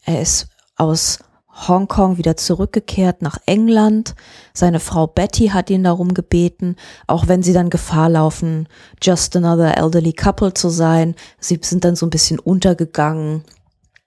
Er 0.05 0.21
ist 0.21 0.47
aus 0.75 1.19
Hongkong 1.67 2.17
wieder 2.17 2.37
zurückgekehrt 2.37 3.21
nach 3.21 3.39
England. 3.45 4.15
Seine 4.53 4.79
Frau 4.79 5.07
Betty 5.07 5.47
hat 5.47 5.69
ihn 5.69 5.83
darum 5.83 6.13
gebeten, 6.13 6.75
auch 7.07 7.27
wenn 7.27 7.41
sie 7.41 7.53
dann 7.53 7.71
Gefahr 7.71 8.09
laufen, 8.09 8.67
just 9.01 9.35
another 9.35 9.75
elderly 9.75 10.13
couple 10.13 10.53
zu 10.53 10.69
sein. 10.69 11.15
Sie 11.39 11.59
sind 11.61 11.83
dann 11.83 11.95
so 11.95 12.05
ein 12.05 12.11
bisschen 12.11 12.39
untergegangen 12.39 13.43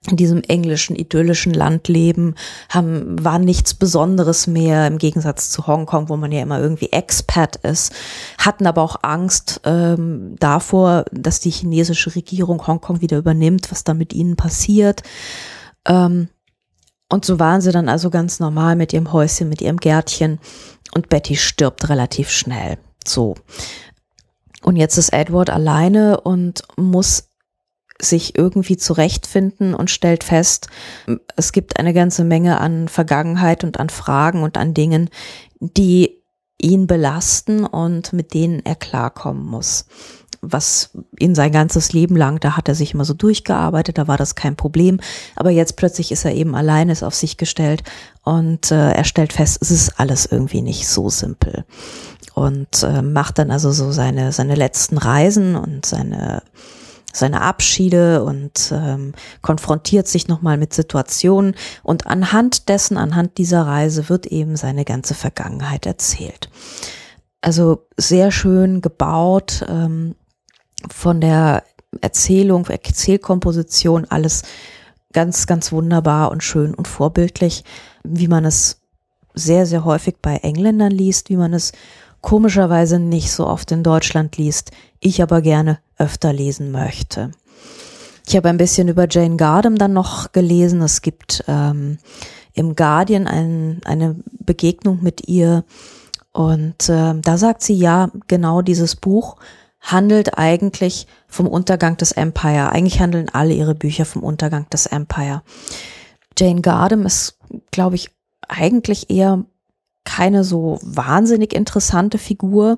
in 0.09 0.17
diesem 0.17 0.41
englischen, 0.41 0.95
idyllischen 0.95 1.53
Landleben, 1.53 2.35
haben, 2.69 3.23
war 3.23 3.37
nichts 3.37 3.75
Besonderes 3.75 4.47
mehr 4.47 4.87
im 4.87 4.97
Gegensatz 4.97 5.51
zu 5.51 5.67
Hongkong, 5.67 6.09
wo 6.09 6.17
man 6.17 6.31
ja 6.31 6.41
immer 6.41 6.59
irgendwie 6.59 6.91
Expat 6.91 7.57
ist, 7.57 7.93
hatten 8.39 8.65
aber 8.65 8.81
auch 8.81 8.97
Angst 9.03 9.61
ähm, 9.63 10.35
davor, 10.39 11.05
dass 11.11 11.39
die 11.39 11.51
chinesische 11.51 12.15
Regierung 12.15 12.65
Hongkong 12.65 13.01
wieder 13.01 13.19
übernimmt, 13.19 13.71
was 13.71 13.83
dann 13.83 13.99
mit 13.99 14.13
ihnen 14.13 14.35
passiert. 14.35 15.03
Ähm, 15.85 16.29
und 17.09 17.23
so 17.23 17.39
waren 17.39 17.61
sie 17.61 17.71
dann 17.71 17.89
also 17.89 18.09
ganz 18.09 18.39
normal 18.39 18.75
mit 18.75 18.93
ihrem 18.93 19.13
Häuschen, 19.13 19.49
mit 19.49 19.61
ihrem 19.61 19.77
Gärtchen 19.77 20.39
und 20.95 21.09
Betty 21.09 21.35
stirbt 21.35 21.89
relativ 21.89 22.31
schnell. 22.31 22.79
So. 23.05 23.35
Und 24.63 24.77
jetzt 24.77 24.97
ist 24.97 25.13
Edward 25.13 25.49
alleine 25.49 26.21
und 26.21 26.63
muss 26.77 27.30
sich 28.01 28.37
irgendwie 28.37 28.77
zurechtfinden 28.77 29.73
und 29.73 29.89
stellt 29.89 30.23
fest, 30.23 30.67
es 31.35 31.51
gibt 31.51 31.79
eine 31.79 31.93
ganze 31.93 32.23
Menge 32.23 32.59
an 32.59 32.87
Vergangenheit 32.87 33.63
und 33.63 33.79
an 33.79 33.89
Fragen 33.89 34.43
und 34.43 34.57
an 34.57 34.73
Dingen, 34.73 35.09
die 35.59 36.21
ihn 36.61 36.87
belasten 36.87 37.65
und 37.65 38.13
mit 38.13 38.33
denen 38.33 38.61
er 38.63 38.75
klarkommen 38.75 39.45
muss. 39.45 39.85
Was 40.43 40.91
ihn 41.19 41.35
sein 41.35 41.51
ganzes 41.51 41.93
Leben 41.93 42.15
lang, 42.15 42.39
da 42.39 42.57
hat 42.57 42.67
er 42.67 42.73
sich 42.73 42.95
immer 42.95 43.05
so 43.05 43.13
durchgearbeitet, 43.13 43.99
da 43.99 44.07
war 44.07 44.17
das 44.17 44.33
kein 44.33 44.55
Problem. 44.55 44.99
Aber 45.35 45.51
jetzt 45.51 45.75
plötzlich 45.75 46.11
ist 46.11 46.25
er 46.25 46.33
eben 46.33 46.55
allein, 46.55 46.89
ist 46.89 47.03
auf 47.03 47.13
sich 47.13 47.37
gestellt 47.37 47.83
und 48.23 48.71
äh, 48.71 48.91
er 48.93 49.03
stellt 49.03 49.33
fest, 49.33 49.59
es 49.61 49.69
ist 49.69 49.99
alles 49.99 50.25
irgendwie 50.25 50.63
nicht 50.63 50.87
so 50.87 51.09
simpel. 51.09 51.65
Und 52.33 52.81
äh, 52.81 53.03
macht 53.03 53.37
dann 53.37 53.51
also 53.51 53.71
so 53.71 53.91
seine, 53.91 54.31
seine 54.31 54.55
letzten 54.55 54.97
Reisen 54.97 55.55
und 55.55 55.85
seine 55.85 56.41
seine 57.13 57.41
Abschiede 57.41 58.23
und 58.23 58.71
ähm, 58.73 59.13
konfrontiert 59.41 60.07
sich 60.07 60.27
nochmal 60.27 60.57
mit 60.57 60.73
Situationen 60.73 61.55
und 61.83 62.07
anhand 62.07 62.69
dessen, 62.69 62.97
anhand 62.97 63.37
dieser 63.37 63.63
Reise 63.65 64.09
wird 64.09 64.25
eben 64.27 64.55
seine 64.55 64.85
ganze 64.85 65.13
Vergangenheit 65.13 65.85
erzählt. 65.85 66.49
Also 67.41 67.87
sehr 67.97 68.31
schön 68.31 68.81
gebaut 68.81 69.65
ähm, 69.67 70.15
von 70.89 71.21
der 71.21 71.63
Erzählung, 71.99 72.65
Erzählkomposition, 72.67 74.05
alles 74.05 74.43
ganz, 75.11 75.47
ganz 75.47 75.71
wunderbar 75.71 76.31
und 76.31 76.43
schön 76.43 76.73
und 76.73 76.87
vorbildlich, 76.87 77.63
wie 78.03 78.27
man 78.27 78.45
es 78.45 78.81
sehr, 79.33 79.65
sehr 79.65 79.85
häufig 79.85 80.15
bei 80.21 80.37
Engländern 80.37 80.91
liest, 80.91 81.29
wie 81.29 81.37
man 81.37 81.53
es 81.53 81.71
komischerweise 82.21 82.99
nicht 82.99 83.31
so 83.31 83.47
oft 83.47 83.71
in 83.71 83.83
Deutschland 83.83 84.37
liest, 84.37 84.71
ich 84.99 85.21
aber 85.21 85.41
gerne 85.41 85.79
öfter 85.97 86.33
lesen 86.33 86.71
möchte. 86.71 87.31
Ich 88.27 88.35
habe 88.35 88.49
ein 88.49 88.57
bisschen 88.57 88.87
über 88.87 89.07
Jane 89.09 89.35
Gardam 89.35 89.77
dann 89.77 89.93
noch 89.93 90.31
gelesen. 90.31 90.81
Es 90.81 91.01
gibt 91.01 91.43
ähm, 91.47 91.97
im 92.53 92.75
Guardian 92.75 93.27
ein, 93.27 93.81
eine 93.85 94.15
Begegnung 94.39 94.99
mit 95.01 95.27
ihr 95.27 95.63
und 96.31 96.87
äh, 96.87 97.13
da 97.19 97.37
sagt 97.37 97.61
sie 97.61 97.73
ja, 97.73 98.09
genau 98.27 98.61
dieses 98.61 98.95
Buch 98.95 99.37
handelt 99.81 100.37
eigentlich 100.37 101.07
vom 101.27 101.47
Untergang 101.47 101.97
des 101.97 102.11
Empire. 102.11 102.71
Eigentlich 102.71 103.01
handeln 103.01 103.29
alle 103.29 103.53
ihre 103.53 103.75
Bücher 103.75 104.05
vom 104.05 104.23
Untergang 104.23 104.69
des 104.69 104.85
Empire. 104.85 105.41
Jane 106.37 106.61
Gardam 106.61 107.05
ist, 107.05 107.37
glaube 107.71 107.95
ich, 107.95 108.11
eigentlich 108.47 109.09
eher 109.09 109.43
keine 110.03 110.43
so 110.43 110.79
wahnsinnig 110.81 111.53
interessante 111.53 112.17
Figur, 112.17 112.77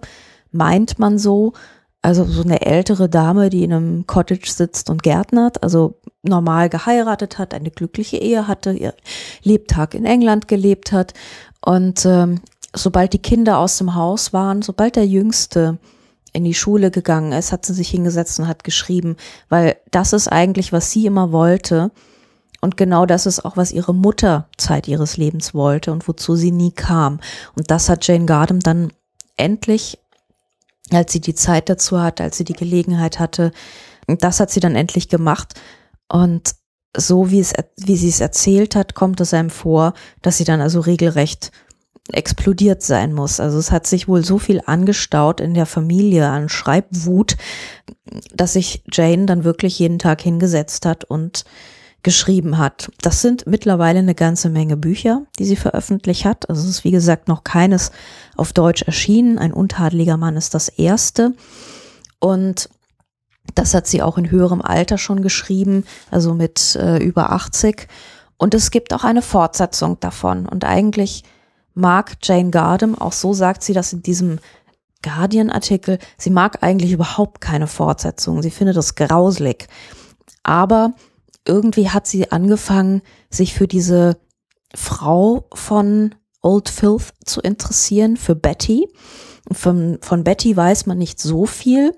meint 0.51 0.99
man 0.99 1.17
so. 1.17 1.53
Also 2.01 2.25
so 2.25 2.43
eine 2.43 2.65
ältere 2.65 3.07
Dame, 3.07 3.49
die 3.49 3.63
in 3.63 3.71
einem 3.71 4.07
Cottage 4.07 4.51
sitzt 4.51 4.89
und 4.89 5.03
gärtnert, 5.03 5.63
also 5.63 6.01
normal 6.21 6.67
geheiratet 6.67 7.37
hat, 7.37 7.53
eine 7.53 7.71
glückliche 7.71 8.17
Ehe 8.17 8.45
hatte, 8.47 8.73
ihr 8.73 8.93
Lebtag 9.41 9.93
in 9.93 10.05
England 10.05 10.49
gelebt 10.49 10.91
hat. 10.91 11.13
Und 11.61 12.05
ähm, 12.05 12.41
sobald 12.75 13.13
die 13.13 13.21
Kinder 13.21 13.57
aus 13.57 13.77
dem 13.77 13.95
Haus 13.95 14.33
waren, 14.33 14.61
sobald 14.61 14.97
der 14.97 15.07
Jüngste 15.07 15.77
in 16.33 16.43
die 16.43 16.55
Schule 16.55 16.91
gegangen 16.91 17.31
ist, 17.31 17.51
hat 17.51 17.65
sie 17.65 17.73
sich 17.73 17.89
hingesetzt 17.89 18.39
und 18.39 18.47
hat 18.47 18.63
geschrieben, 18.63 19.15
weil 19.49 19.77
das 19.91 20.11
ist 20.13 20.27
eigentlich, 20.27 20.73
was 20.73 20.91
sie 20.91 21.05
immer 21.05 21.31
wollte. 21.31 21.91
Und 22.63 22.77
genau 22.77 23.05
das 23.05 23.25
ist 23.25 23.43
auch, 23.43 23.57
was 23.57 23.71
ihre 23.71 23.93
Mutter 23.93 24.47
Zeit 24.57 24.87
ihres 24.87 25.17
Lebens 25.17 25.53
wollte 25.53 25.91
und 25.91 26.07
wozu 26.07 26.35
sie 26.35 26.51
nie 26.51 26.71
kam. 26.71 27.19
Und 27.55 27.69
das 27.69 27.89
hat 27.89 28.07
Jane 28.07 28.25
Gardam 28.25 28.61
dann 28.61 28.93
endlich 29.35 29.99
als 30.91 31.11
sie 31.11 31.21
die 31.21 31.35
Zeit 31.35 31.69
dazu 31.69 32.01
hatte, 32.01 32.23
als 32.23 32.37
sie 32.37 32.43
die 32.43 32.53
Gelegenheit 32.53 33.19
hatte. 33.19 33.51
Das 34.07 34.39
hat 34.39 34.51
sie 34.51 34.59
dann 34.59 34.75
endlich 34.75 35.09
gemacht. 35.09 35.53
Und 36.09 36.55
so 36.95 37.31
wie 37.31 37.39
es, 37.39 37.53
wie 37.77 37.95
sie 37.95 38.09
es 38.09 38.19
erzählt 38.19 38.75
hat, 38.75 38.93
kommt 38.93 39.19
es 39.21 39.33
einem 39.33 39.49
vor, 39.49 39.93
dass 40.21 40.37
sie 40.37 40.43
dann 40.43 40.61
also 40.61 40.79
regelrecht 40.79 41.51
explodiert 42.11 42.83
sein 42.83 43.13
muss. 43.13 43.39
Also 43.39 43.57
es 43.57 43.71
hat 43.71 43.87
sich 43.87 44.07
wohl 44.07 44.25
so 44.25 44.37
viel 44.37 44.61
angestaut 44.65 45.39
in 45.39 45.53
der 45.53 45.65
Familie 45.65 46.27
an 46.27 46.49
Schreibwut, 46.49 47.37
dass 48.33 48.53
sich 48.53 48.83
Jane 48.91 49.25
dann 49.25 49.45
wirklich 49.45 49.79
jeden 49.79 49.99
Tag 49.99 50.21
hingesetzt 50.21 50.85
hat 50.85 51.05
und 51.05 51.45
geschrieben 52.03 52.57
hat. 52.57 52.91
Das 53.01 53.21
sind 53.21 53.47
mittlerweile 53.47 53.99
eine 53.99 54.15
ganze 54.15 54.49
Menge 54.49 54.77
Bücher, 54.77 55.23
die 55.39 55.45
sie 55.45 55.55
veröffentlicht 55.55 56.25
hat. 56.25 56.49
Also 56.49 56.61
es 56.63 56.69
ist 56.69 56.83
wie 56.83 56.91
gesagt 56.91 57.27
noch 57.27 57.43
keines 57.43 57.91
auf 58.35 58.53
Deutsch 58.53 58.83
erschienen. 58.83 59.39
Ein 59.39 59.53
untadeliger 59.53 60.17
Mann 60.17 60.35
ist 60.35 60.53
das 60.53 60.67
erste. 60.67 61.33
Und 62.19 62.69
das 63.55 63.73
hat 63.73 63.87
sie 63.87 64.01
auch 64.01 64.17
in 64.17 64.31
höherem 64.31 64.61
Alter 64.61 64.97
schon 64.97 65.21
geschrieben, 65.21 65.85
also 66.11 66.33
mit 66.33 66.75
äh, 66.75 66.97
über 66.97 67.31
80. 67.31 67.87
Und 68.37 68.53
es 68.53 68.71
gibt 68.71 68.93
auch 68.93 69.03
eine 69.03 69.21
Fortsetzung 69.21 69.99
davon. 69.99 70.45
Und 70.45 70.65
eigentlich 70.65 71.23
mag 71.73 72.17
Jane 72.21 72.51
Gardam, 72.51 72.95
auch 72.95 73.13
so 73.13 73.33
sagt 73.33 73.63
sie 73.63 73.73
das 73.73 73.93
in 73.93 74.03
diesem 74.03 74.39
Guardian-Artikel, 75.01 75.99
sie 76.17 76.29
mag 76.29 76.63
eigentlich 76.63 76.91
überhaupt 76.91 77.41
keine 77.41 77.67
Fortsetzung. 77.67 78.41
Sie 78.41 78.51
findet 78.51 78.77
das 78.77 78.95
grauslig. 78.95 79.67
Aber 80.43 80.93
irgendwie 81.45 81.89
hat 81.89 82.07
sie 82.07 82.31
angefangen, 82.31 83.01
sich 83.29 83.53
für 83.53 83.67
diese 83.67 84.17
Frau 84.75 85.47
von 85.53 86.15
Old 86.41 86.69
Filth 86.69 87.13
zu 87.25 87.41
interessieren, 87.41 88.17
für 88.17 88.35
Betty. 88.35 88.87
Von, 89.51 89.97
von 90.01 90.23
Betty 90.23 90.55
weiß 90.55 90.85
man 90.85 90.97
nicht 90.97 91.19
so 91.19 91.45
viel. 91.45 91.95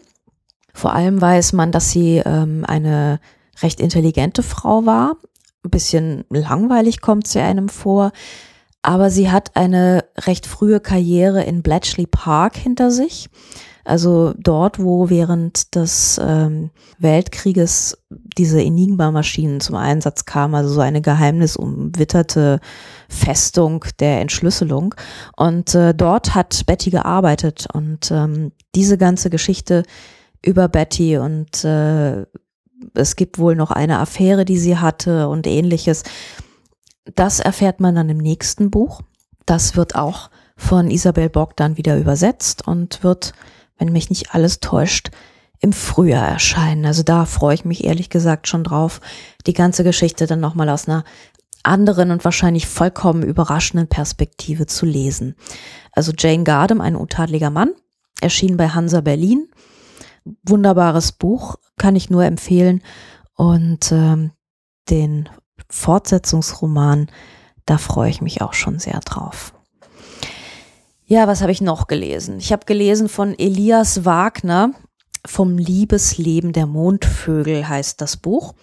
Vor 0.74 0.94
allem 0.94 1.22
weiß 1.22 1.54
man, 1.54 1.72
dass 1.72 1.92
sie 1.92 2.22
ähm, 2.25 2.66
eine 2.68 3.20
recht 3.62 3.80
intelligente 3.80 4.44
Frau 4.44 4.86
war. 4.86 5.18
Ein 5.64 5.72
bisschen 5.72 6.25
langweilig 6.30 7.02
kommt 7.02 7.28
sie 7.28 7.40
einem 7.40 7.70
vor. 7.70 8.12
Aber 8.82 9.10
sie 9.10 9.32
hat 9.32 9.56
eine 9.56 10.06
recht 10.18 10.46
frühe 10.46 10.80
Karriere 10.80 11.44
in 11.44 11.64
Bletchley 11.64 12.06
Park 12.06 12.56
hinter 12.56 12.92
sich. 12.92 13.30
Also 13.86 14.34
dort, 14.38 14.80
wo 14.80 15.10
während 15.10 15.75
des 15.75 16.20
ähm, 16.22 16.72
Weltkrieges 16.98 17.98
diese 18.10 18.62
Enigma-Maschinen 18.62 19.60
zum 19.60 19.75
Einsatz 19.75 20.25
kamen, 20.25 20.56
also 20.56 20.74
so 20.74 20.82
eine 20.82 21.01
geheimnisumwitterte 21.01 22.60
Festung 23.08 23.86
der 24.00 24.22
Entschlüsselung. 24.22 24.96
Und 25.38 25.75
äh, 25.75 25.94
dort 25.94 26.34
hat 26.34 26.65
Betty 26.65 26.89
gearbeitet 26.89 27.68
und 27.72 28.10
ähm, 28.12 28.51
diese 28.74 28.98
ganze 28.98 29.30
Geschichte 29.30 29.84
über 30.44 30.68
Betty 30.68 31.18
und 31.18 31.63
äh, 31.63 32.25
es 32.94 33.15
gibt 33.15 33.39
wohl 33.39 33.56
noch 33.56 33.72
eine 33.72 34.00
Affäre, 34.00 34.46
die 34.46 34.58
sie 34.58 34.77
hatte 34.77 35.27
und 35.30 35.48
ähnliches. 35.48 36.04
Das 37.13 37.39
erfährt 37.39 37.80
man 37.80 37.96
dann 37.96 38.10
im 38.10 38.18
nächsten 38.18 38.72
Buch. 38.72 39.01
Das 39.46 39.75
wird 39.75 39.96
auch 39.96 40.30
von 40.58 40.89
Isabel 40.89 41.30
Bock 41.30 41.56
dann 41.56 41.77
wieder 41.77 41.98
übersetzt 41.98 42.68
und 42.68 43.04
wird 43.04 43.34
wenn 43.77 43.91
mich 43.91 44.10
nicht 44.10 44.34
alles 44.34 44.60
täuscht, 44.60 45.12
im 45.60 45.74
Frühjahr 45.74 46.27
erscheinen. 46.27 46.86
Also 46.86 47.03
da 47.03 47.25
freue 47.25 47.55
ich 47.55 47.65
mich 47.65 47.84
ehrlich 47.84 48.10
gesagt 48.10 48.48
schon 48.48 48.63
drauf, 48.63 49.01
die 49.48 49.53
ganze 49.53 49.84
Geschichte 49.84 50.27
dann 50.27 50.39
nochmal 50.39 50.70
aus 50.70 50.88
einer 50.88 51.03
anderen 51.63 52.12
und 52.12 52.24
wahrscheinlich 52.24 52.67
vollkommen 52.67 53.24
überraschenden 53.24 53.88
Perspektive 53.88 54.67
zu 54.67 54.86
lesen. 54.86 55.36
Also 55.91 56.12
Jane 56.15 56.44
Gardem, 56.44 56.82
ein 56.82 56.96
untadeliger 56.96 57.50
Mann, 57.50 57.72
erschien 58.22 58.58
bei 58.58 58.70
Hansa 58.70 59.01
Berlin. 59.01 59.48
Wunderbares 60.44 61.12
Buch, 61.12 61.55
kann 61.77 61.96
ich 61.96 62.10
nur 62.10 62.25
empfehlen. 62.25 62.82
Und 63.34 63.91
ähm, 63.91 64.32
den 64.89 65.29
Fortsetzungsroman, 65.70 67.08
da 67.65 67.77
freue 67.77 68.10
ich 68.10 68.22
mich 68.22 68.41
auch 68.41 68.53
schon 68.53 68.79
sehr 68.79 69.00
drauf. 69.00 69.55
Ja, 71.08 71.28
was 71.28 71.42
habe 71.42 71.52
ich 71.52 71.62
noch 71.62 71.86
gelesen? 71.88 72.40
Ich 72.40 72.52
habe 72.52 72.66
gelesen 72.66 73.10
von 73.10 73.38
Elias 73.38 74.06
Wagner, 74.06 74.72
vom 75.24 75.58
Liebesleben 75.58 76.52
der 76.52 76.66
Mondvögel 76.66 77.68
heißt 77.68 78.01
das 78.01 78.18
Buch. 78.18 78.56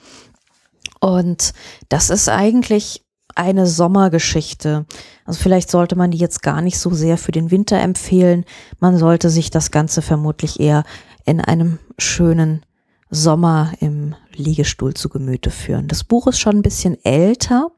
Und 1.01 1.53
das 1.89 2.11
ist 2.11 2.29
eigentlich 2.29 3.05
eine 3.35 3.67
Sommergeschichte. 3.67 4.87
Also 5.25 5.41
vielleicht 5.41 5.71
sollte 5.71 5.97
man 5.97 6.11
die 6.11 6.19
jetzt 6.19 6.43
gar 6.43 6.61
nicht 6.61 6.79
so 6.79 6.91
sehr 6.91 7.17
für 7.17 7.33
den 7.33 7.51
Winter 7.51 7.79
empfehlen. 7.79 8.45
Man 8.81 8.99
sollte 8.99 9.31
sich 9.31 9.51
das 9.51 9.71
Ganze 9.71 10.03
vermutlich 10.03 10.59
eher 10.59 10.85
in 11.25 11.41
einem 11.41 11.79
schönen 11.97 12.65
Sommer 13.09 13.73
im 13.81 14.15
Liegestuhl 14.35 14.95
zu 14.95 15.09
Gemüte 15.09 15.51
führen. 15.51 15.87
Das 15.87 16.03
Buch 16.03 16.27
ist 16.27 16.41
schon 16.41 16.57
ein 16.57 16.63
bisschen 16.63 17.03
älter. 17.05 17.71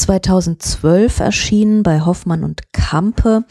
2012 0.00 1.20
erschienen 1.20 1.82
bei 1.82 2.00
Hoffmann 2.00 2.44
und 2.44 2.72
Kampe. 2.72 3.44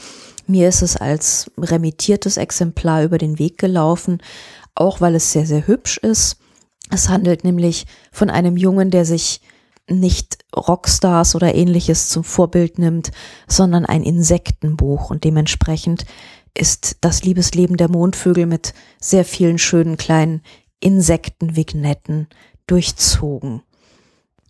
Mir 0.47 0.67
ist 0.67 0.81
es 0.81 0.97
als 0.97 1.51
remittiertes 1.57 2.37
Exemplar 2.37 3.03
über 3.03 3.17
den 3.17 3.39
Weg 3.39 3.57
gelaufen, 3.57 4.21
auch 4.75 4.99
weil 4.99 5.15
es 5.15 5.31
sehr, 5.31 5.45
sehr 5.45 5.67
hübsch 5.67 5.97
ist. 5.97 6.37
Es 6.91 7.09
handelt 7.09 7.43
nämlich 7.43 7.85
von 8.11 8.29
einem 8.29 8.57
Jungen, 8.57 8.89
der 8.89 9.05
sich 9.05 9.41
nicht 9.87 10.39
Rockstars 10.55 11.35
oder 11.35 11.53
ähnliches 11.53 12.09
zum 12.09 12.23
Vorbild 12.23 12.79
nimmt, 12.79 13.11
sondern 13.47 13.85
ein 13.85 14.03
Insektenbuch 14.03 15.09
und 15.09 15.23
dementsprechend 15.23 16.05
ist 16.55 16.97
das 17.01 17.23
Liebesleben 17.23 17.77
der 17.77 17.89
Mondvögel 17.89 18.45
mit 18.45 18.73
sehr 18.99 19.25
vielen 19.25 19.59
schönen 19.59 19.97
kleinen 19.97 20.41
Insektenvignetten 20.79 22.27
durchzogen. 22.67 23.61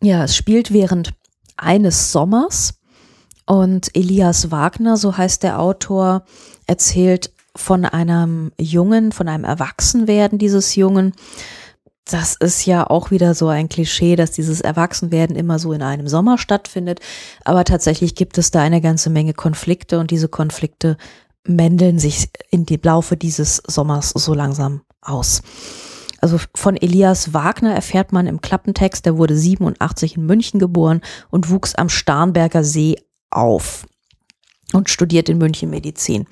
Ja, 0.02 0.24
es 0.24 0.36
spielt 0.36 0.72
während 0.72 1.14
eines 1.60 2.12
Sommers. 2.12 2.76
Und 3.45 3.95
Elias 3.95 4.52
Wagner, 4.52 4.98
so 4.98 5.17
heißt 5.17 5.43
der 5.43 5.60
Autor, 5.60 6.24
erzählt 6.67 7.32
von 7.56 7.86
einem 7.86 8.52
Jungen, 8.60 9.12
von 9.12 9.28
einem 9.28 9.43
Erwachsenwerden 9.43 10.38
dieses 10.38 10.76
Jungen. 10.76 11.13
Das 12.06 12.36
ist 12.36 12.65
ja 12.65 12.88
auch 12.88 13.12
wieder 13.12 13.34
so 13.34 13.48
ein 13.48 13.69
Klischee, 13.69 14.15
dass 14.15 14.32
dieses 14.32 14.62
Erwachsenwerden 14.62 15.36
immer 15.36 15.60
so 15.60 15.74
in 15.74 15.82
einem 15.82 16.08
Sommer 16.08 16.38
stattfindet. 16.38 17.00
Aber 17.43 17.63
tatsächlich 17.63 18.15
gibt 18.15 18.38
es 18.38 18.52
da 18.52 18.62
eine 18.62 18.82
ganze 18.82 19.10
Menge 19.10 19.34
Konflikte 19.34 20.00
und 20.00 20.12
diese 20.12 20.28
Konflikte 20.28 20.98
mändeln 21.45 22.00
sich 22.00 22.30
in 22.52 22.65
die 22.65 22.80
Laufe 22.82 23.17
dieses 23.17 23.58
Sommers 23.58 24.10
so 24.10 24.34
langsam 24.34 24.82
aus. 25.02 25.41
Also 26.21 26.38
von 26.55 26.75
Elias 26.75 27.34
Wagner 27.34 27.73
erfährt 27.73 28.12
man 28.12 28.27
im 28.27 28.41
Klappentext, 28.41 29.05
der 29.05 29.17
wurde 29.17 29.36
87 29.36 30.17
in 30.17 30.25
München 30.25 30.60
geboren 30.60 31.01
und 31.29 31.49
wuchs 31.49 31.75
am 31.75 31.89
Starnberger 31.89 32.63
See 32.63 32.97
auf 33.32 33.86
und 34.73 34.89
studiert 34.89 35.29
in 35.29 35.38
München 35.38 35.69
Medizin. 35.69 36.27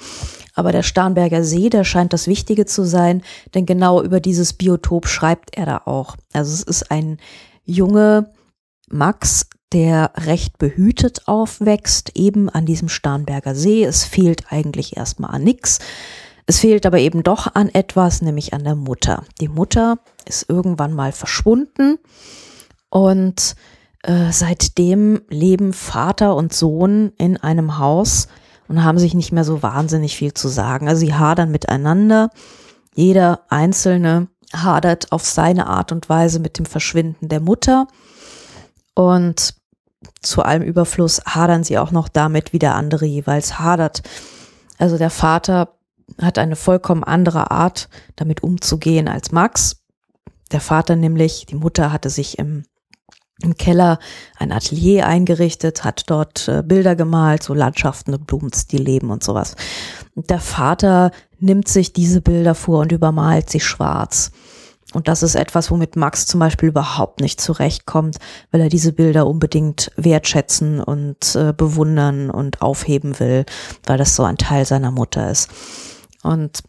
Aber 0.53 0.71
der 0.71 0.83
Starnberger 0.83 1.43
See, 1.43 1.69
der 1.69 1.83
scheint 1.83 2.13
das 2.13 2.27
Wichtige 2.27 2.65
zu 2.65 2.83
sein, 2.83 3.21
denn 3.53 3.65
genau 3.65 4.01
über 4.01 4.19
dieses 4.19 4.53
Biotop 4.53 5.07
schreibt 5.07 5.55
er 5.55 5.65
da 5.65 5.81
auch. 5.85 6.15
Also 6.33 6.53
es 6.53 6.63
ist 6.63 6.91
ein 6.91 7.17
Junge 7.63 8.31
Max, 8.89 9.47
der 9.73 10.11
recht 10.15 10.57
behütet 10.57 11.27
aufwächst, 11.27 12.11
eben 12.15 12.49
an 12.49 12.65
diesem 12.65 12.89
Starnberger 12.89 13.53
See. 13.53 13.83
Es 13.83 14.05
fehlt 14.05 14.51
eigentlich 14.51 14.95
erstmal 14.95 15.31
an 15.31 15.43
nichts. 15.43 15.79
Es 16.47 16.59
fehlt 16.59 16.85
aber 16.85 16.99
eben 16.99 17.23
doch 17.23 17.53
an 17.53 17.69
etwas, 17.69 18.21
nämlich 18.21 18.53
an 18.53 18.63
der 18.63 18.75
Mutter. 18.75 19.23
Die 19.41 19.49
Mutter 19.49 19.99
ist 20.25 20.49
irgendwann 20.49 20.93
mal 20.93 21.11
verschwunden 21.11 21.99
und 22.89 23.55
äh, 24.03 24.31
seitdem 24.31 25.21
leben 25.27 25.73
Vater 25.73 26.35
und 26.37 26.53
Sohn 26.53 27.11
in 27.17 27.35
einem 27.35 27.77
Haus 27.79 28.29
und 28.69 28.83
haben 28.83 28.97
sich 28.97 29.13
nicht 29.13 29.33
mehr 29.33 29.43
so 29.43 29.61
wahnsinnig 29.61 30.15
viel 30.15 30.33
zu 30.33 30.47
sagen. 30.47 30.87
Also 30.87 31.01
sie 31.01 31.13
hadern 31.13 31.51
miteinander. 31.51 32.29
Jeder 32.95 33.41
Einzelne 33.49 34.27
hadert 34.53 35.11
auf 35.11 35.25
seine 35.25 35.67
Art 35.67 35.91
und 35.91 36.07
Weise 36.07 36.39
mit 36.39 36.57
dem 36.57 36.65
Verschwinden 36.65 37.27
der 37.27 37.41
Mutter. 37.41 37.87
Und 38.93 39.55
zu 40.21 40.43
allem 40.43 40.63
Überfluss 40.63 41.21
hadern 41.25 41.65
sie 41.65 41.77
auch 41.77 41.91
noch 41.91 42.07
damit, 42.07 42.53
wie 42.53 42.59
der 42.59 42.75
andere 42.75 43.05
jeweils 43.05 43.59
hadert. 43.59 44.01
Also 44.77 44.97
der 44.97 45.09
Vater 45.09 45.76
hat 46.21 46.37
eine 46.37 46.55
vollkommen 46.55 47.03
andere 47.03 47.51
Art, 47.51 47.89
damit 48.15 48.43
umzugehen 48.43 49.07
als 49.07 49.31
Max. 49.31 49.83
Der 50.51 50.61
Vater 50.61 50.95
nämlich, 50.95 51.45
die 51.45 51.55
Mutter 51.55 51.91
hatte 51.91 52.09
sich 52.09 52.39
im, 52.39 52.63
im 53.41 53.57
Keller 53.57 53.99
ein 54.37 54.51
Atelier 54.51 55.05
eingerichtet, 55.05 55.83
hat 55.83 56.03
dort 56.07 56.47
äh, 56.47 56.63
Bilder 56.63 56.95
gemalt, 56.95 57.43
so 57.43 57.53
Landschaften 57.53 58.13
und 58.13 58.25
Blumenstillleben 58.27 59.11
und 59.11 59.23
sowas. 59.23 59.55
Und 60.15 60.29
der 60.29 60.39
Vater 60.39 61.11
nimmt 61.39 61.67
sich 61.67 61.93
diese 61.93 62.21
Bilder 62.21 62.55
vor 62.55 62.79
und 62.79 62.91
übermalt 62.91 63.49
sie 63.49 63.59
schwarz. 63.59 64.31
Und 64.93 65.09
das 65.09 65.21
ist 65.21 65.35
etwas, 65.35 65.69
womit 65.69 65.97
Max 65.97 66.25
zum 66.25 66.39
Beispiel 66.39 66.69
überhaupt 66.69 67.19
nicht 67.19 67.41
zurechtkommt, 67.41 68.17
weil 68.51 68.61
er 68.61 68.69
diese 68.69 68.93
Bilder 68.93 69.27
unbedingt 69.27 69.91
wertschätzen 69.97 70.79
und 70.79 71.35
äh, 71.35 71.51
bewundern 71.51 72.29
und 72.29 72.61
aufheben 72.61 73.19
will, 73.19 73.45
weil 73.85 73.97
das 73.97 74.15
so 74.15 74.23
ein 74.23 74.37
Teil 74.37 74.65
seiner 74.65 74.91
Mutter 74.91 75.29
ist. 75.29 75.49
Und 76.27 76.63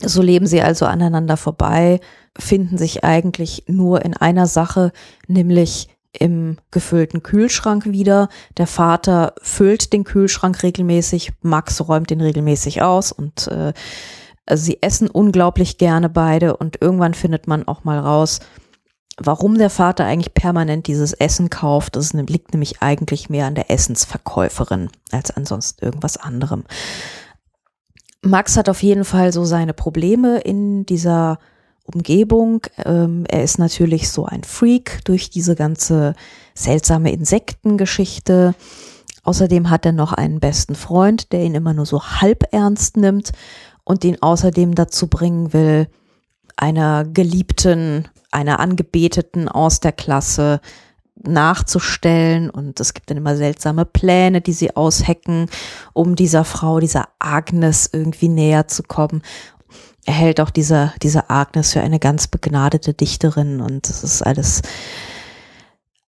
so 0.00 0.22
leben 0.22 0.46
sie 0.46 0.62
also 0.62 0.86
aneinander 0.86 1.36
vorbei, 1.36 2.00
finden 2.38 2.78
sich 2.78 3.02
eigentlich 3.02 3.64
nur 3.66 4.04
in 4.04 4.16
einer 4.16 4.46
Sache, 4.46 4.92
nämlich 5.26 5.88
im 6.12 6.58
gefüllten 6.70 7.22
Kühlschrank 7.22 7.86
wieder. 7.86 8.28
Der 8.56 8.68
Vater 8.68 9.34
füllt 9.42 9.92
den 9.92 10.04
Kühlschrank 10.04 10.62
regelmäßig, 10.62 11.32
Max 11.42 11.86
räumt 11.86 12.10
den 12.10 12.20
regelmäßig 12.20 12.82
aus 12.82 13.10
und 13.10 13.48
äh, 13.48 13.72
sie 14.50 14.78
essen 14.80 15.10
unglaublich 15.10 15.76
gerne 15.76 16.08
beide 16.08 16.56
und 16.56 16.80
irgendwann 16.80 17.14
findet 17.14 17.48
man 17.48 17.66
auch 17.66 17.82
mal 17.82 17.98
raus, 17.98 18.38
warum 19.18 19.58
der 19.58 19.70
Vater 19.70 20.04
eigentlich 20.04 20.32
permanent 20.32 20.86
dieses 20.86 21.12
Essen 21.12 21.50
kauft. 21.50 21.96
Das 21.96 22.12
liegt 22.12 22.52
nämlich 22.54 22.80
eigentlich 22.80 23.28
mehr 23.28 23.46
an 23.46 23.56
der 23.56 23.70
Essensverkäuferin 23.70 24.90
als 25.10 25.32
an 25.32 25.44
sonst 25.44 25.82
irgendwas 25.82 26.16
anderem. 26.16 26.64
Max 28.22 28.56
hat 28.56 28.68
auf 28.68 28.82
jeden 28.82 29.04
Fall 29.04 29.32
so 29.32 29.44
seine 29.44 29.74
Probleme 29.74 30.38
in 30.40 30.84
dieser 30.86 31.38
Umgebung. 31.84 32.62
Ähm, 32.84 33.24
er 33.28 33.42
ist 33.42 33.58
natürlich 33.58 34.10
so 34.10 34.24
ein 34.24 34.44
Freak 34.44 35.04
durch 35.04 35.30
diese 35.30 35.54
ganze 35.54 36.14
seltsame 36.54 37.12
Insektengeschichte. 37.12 38.54
Außerdem 39.22 39.70
hat 39.70 39.86
er 39.86 39.92
noch 39.92 40.12
einen 40.12 40.40
besten 40.40 40.74
Freund, 40.74 41.32
der 41.32 41.42
ihn 41.44 41.54
immer 41.54 41.74
nur 41.74 41.86
so 41.86 42.02
halb 42.02 42.44
ernst 42.52 42.96
nimmt 42.96 43.32
und 43.84 44.04
ihn 44.04 44.20
außerdem 44.20 44.74
dazu 44.74 45.06
bringen 45.06 45.52
will, 45.52 45.88
einer 46.56 47.04
Geliebten, 47.04 48.08
einer 48.30 48.60
Angebeteten 48.60 49.48
aus 49.48 49.80
der 49.80 49.92
Klasse 49.92 50.60
nachzustellen 51.22 52.50
und 52.50 52.78
es 52.80 52.94
gibt 52.94 53.10
dann 53.10 53.16
immer 53.16 53.36
seltsame 53.36 53.84
Pläne, 53.84 54.40
die 54.40 54.52
sie 54.52 54.76
aushecken, 54.76 55.46
um 55.92 56.16
dieser 56.16 56.44
Frau, 56.44 56.80
dieser 56.80 57.08
Agnes 57.18 57.90
irgendwie 57.92 58.28
näher 58.28 58.68
zu 58.68 58.82
kommen. 58.82 59.22
Er 60.04 60.14
hält 60.14 60.40
auch 60.40 60.50
diese, 60.50 60.92
diese 61.02 61.28
Agnes 61.28 61.72
für 61.72 61.80
eine 61.80 61.98
ganz 61.98 62.28
begnadete 62.28 62.94
Dichterin 62.94 63.60
und 63.60 63.88
es 63.88 64.04
ist 64.04 64.22
alles 64.22 64.62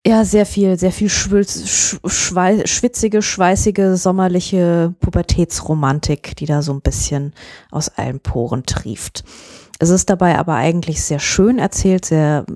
ja, 0.07 0.25
sehr 0.25 0.47
viel, 0.47 0.79
sehr 0.79 0.93
viel 0.93 1.11
schwülz, 1.11 1.99
schwei 2.07 2.65
schwitzige, 2.67 3.21
schweißige, 3.21 3.97
sommerliche 3.97 4.95
Pubertätsromantik, 5.01 6.37
die 6.37 6.47
da 6.47 6.63
so 6.63 6.73
ein 6.73 6.81
bisschen 6.81 7.35
aus 7.71 7.91
allen 7.91 8.21
Poren 8.21 8.65
trieft. 8.65 9.25
Es 9.79 9.91
ist 9.91 10.09
dabei 10.09 10.39
aber 10.39 10.55
eigentlich 10.55 11.03
sehr 11.03 11.19
schön 11.19 11.59
erzählt, 11.59 12.07
sehr, 12.07 12.47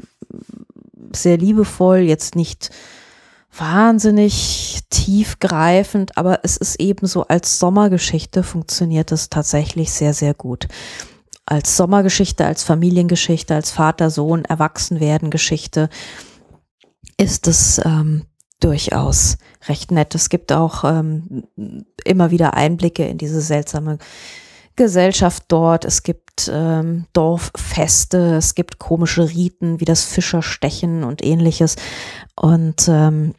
sehr 1.12 1.36
liebevoll, 1.36 1.98
jetzt 1.98 2.34
nicht 2.36 2.70
wahnsinnig 3.56 4.80
tiefgreifend, 4.90 6.16
aber 6.18 6.40
es 6.42 6.56
ist 6.56 6.80
eben 6.80 7.06
so 7.06 7.22
als 7.24 7.58
Sommergeschichte 7.58 8.42
funktioniert 8.42 9.12
es 9.12 9.30
tatsächlich 9.30 9.92
sehr, 9.92 10.12
sehr 10.12 10.34
gut. 10.34 10.66
Als 11.46 11.76
Sommergeschichte, 11.76 12.46
als 12.46 12.62
Familiengeschichte, 12.64 13.54
als 13.54 13.70
Vater-Sohn, 13.70 14.44
Erwachsenwerden-Geschichte 14.44 15.88
ist 17.16 17.46
es 17.46 17.80
ähm, 17.84 18.24
durchaus 18.60 19.36
recht 19.68 19.90
nett. 19.90 20.14
Es 20.14 20.30
gibt 20.30 20.52
auch 20.52 20.84
ähm, 20.84 21.44
immer 22.04 22.30
wieder 22.30 22.54
Einblicke 22.54 23.06
in 23.06 23.18
diese 23.18 23.40
seltsame 23.40 23.98
Gesellschaft 24.76 25.44
dort. 25.48 25.84
Es 25.84 26.02
gibt 26.02 26.50
ähm, 26.52 27.06
Dorffeste, 27.12 28.36
es 28.36 28.54
gibt 28.54 28.78
komische 28.78 29.28
Riten 29.28 29.80
wie 29.80 29.84
das 29.84 30.04
Fischerstechen 30.04 31.04
und 31.04 31.24
ähnliches. 31.24 31.76
Und 32.36 32.88
ähm, 32.88 33.34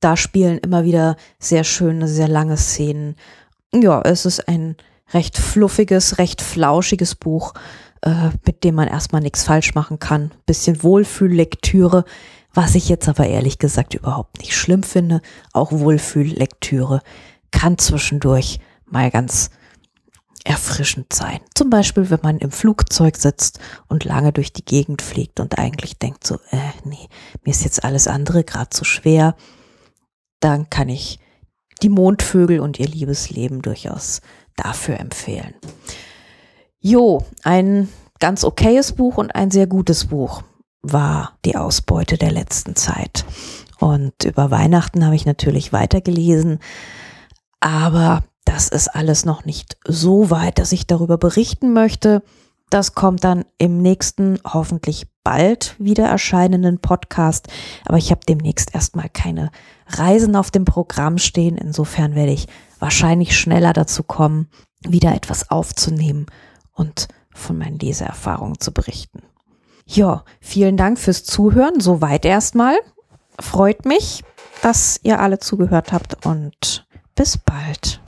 da 0.00 0.16
spielen 0.16 0.58
immer 0.58 0.84
wieder 0.84 1.16
sehr 1.38 1.64
schöne, 1.64 2.08
sehr 2.08 2.28
lange 2.28 2.56
Szenen. 2.56 3.16
Ja, 3.74 4.00
es 4.02 4.24
ist 4.26 4.48
ein 4.48 4.76
recht 5.12 5.38
fluffiges, 5.38 6.18
recht 6.18 6.42
flauschiges 6.42 7.14
Buch, 7.14 7.54
äh, 8.02 8.30
mit 8.46 8.64
dem 8.64 8.76
man 8.76 8.88
erstmal 8.88 9.22
nichts 9.22 9.44
falsch 9.44 9.74
machen 9.74 9.98
kann. 9.98 10.32
Bisschen 10.46 10.82
Wohlfühllektüre 10.82 12.04
was 12.56 12.74
ich 12.74 12.88
jetzt 12.88 13.06
aber 13.08 13.26
ehrlich 13.26 13.58
gesagt 13.58 13.94
überhaupt 13.94 14.38
nicht 14.38 14.56
schlimm 14.56 14.82
finde. 14.82 15.20
Auch 15.52 15.72
Wohlfühllektüre 15.72 17.02
kann 17.50 17.76
zwischendurch 17.76 18.60
mal 18.86 19.10
ganz 19.10 19.50
erfrischend 20.46 21.12
sein. 21.12 21.40
Zum 21.54 21.70
Beispiel, 21.70 22.08
wenn 22.10 22.20
man 22.22 22.38
im 22.38 22.52
Flugzeug 22.52 23.16
sitzt 23.16 23.58
und 23.88 24.04
lange 24.04 24.32
durch 24.32 24.52
die 24.52 24.64
Gegend 24.64 25.02
fliegt 25.02 25.40
und 25.40 25.58
eigentlich 25.58 25.98
denkt 25.98 26.24
so, 26.24 26.36
äh, 26.50 26.70
nee, 26.84 27.08
mir 27.44 27.50
ist 27.50 27.64
jetzt 27.64 27.84
alles 27.84 28.06
andere 28.06 28.44
gerade 28.44 28.70
zu 28.70 28.84
schwer. 28.84 29.34
Dann 30.40 30.70
kann 30.70 30.88
ich 30.88 31.18
die 31.82 31.88
Mondvögel 31.88 32.60
und 32.60 32.78
ihr 32.78 32.86
Liebesleben 32.86 33.60
durchaus 33.60 34.20
dafür 34.54 35.00
empfehlen. 35.00 35.54
Jo, 36.78 37.24
ein 37.42 37.88
ganz 38.20 38.44
okayes 38.44 38.92
Buch 38.92 39.18
und 39.18 39.34
ein 39.34 39.50
sehr 39.50 39.66
gutes 39.66 40.06
Buch 40.06 40.42
war 40.80 41.36
die 41.44 41.56
Ausbeute 41.56 42.18
der 42.18 42.30
letzten 42.30 42.76
Zeit. 42.76 43.24
Und 43.80 44.24
über 44.24 44.52
Weihnachten 44.52 45.04
habe 45.04 45.16
ich 45.16 45.26
natürlich 45.26 45.72
weitergelesen, 45.72 46.60
aber 47.58 48.22
das 48.46 48.68
ist 48.68 48.88
alles 48.88 49.26
noch 49.26 49.44
nicht 49.44 49.76
so 49.86 50.30
weit, 50.30 50.58
dass 50.58 50.72
ich 50.72 50.86
darüber 50.86 51.18
berichten 51.18 51.74
möchte. 51.74 52.22
Das 52.70 52.94
kommt 52.94 53.22
dann 53.22 53.44
im 53.58 53.82
nächsten, 53.82 54.38
hoffentlich 54.44 55.06
bald 55.22 55.76
wieder 55.78 56.06
erscheinenden 56.06 56.78
Podcast. 56.78 57.48
Aber 57.84 57.98
ich 57.98 58.10
habe 58.10 58.20
demnächst 58.26 58.74
erstmal 58.74 59.08
keine 59.08 59.50
Reisen 59.88 60.36
auf 60.36 60.50
dem 60.50 60.64
Programm 60.64 61.18
stehen. 61.18 61.58
Insofern 61.58 62.14
werde 62.14 62.32
ich 62.32 62.46
wahrscheinlich 62.78 63.38
schneller 63.38 63.72
dazu 63.72 64.02
kommen, 64.02 64.48
wieder 64.80 65.14
etwas 65.14 65.50
aufzunehmen 65.50 66.26
und 66.72 67.08
von 67.34 67.58
meinen 67.58 67.78
Leseerfahrungen 67.78 68.60
zu 68.60 68.72
berichten. 68.72 69.22
Ja, 69.84 70.24
vielen 70.40 70.76
Dank 70.76 70.98
fürs 70.98 71.24
Zuhören. 71.24 71.80
Soweit 71.80 72.24
erstmal. 72.24 72.76
Freut 73.38 73.84
mich, 73.84 74.24
dass 74.62 74.98
ihr 75.02 75.20
alle 75.20 75.40
zugehört 75.40 75.92
habt 75.92 76.24
und 76.24 76.86
bis 77.14 77.36
bald. 77.36 78.00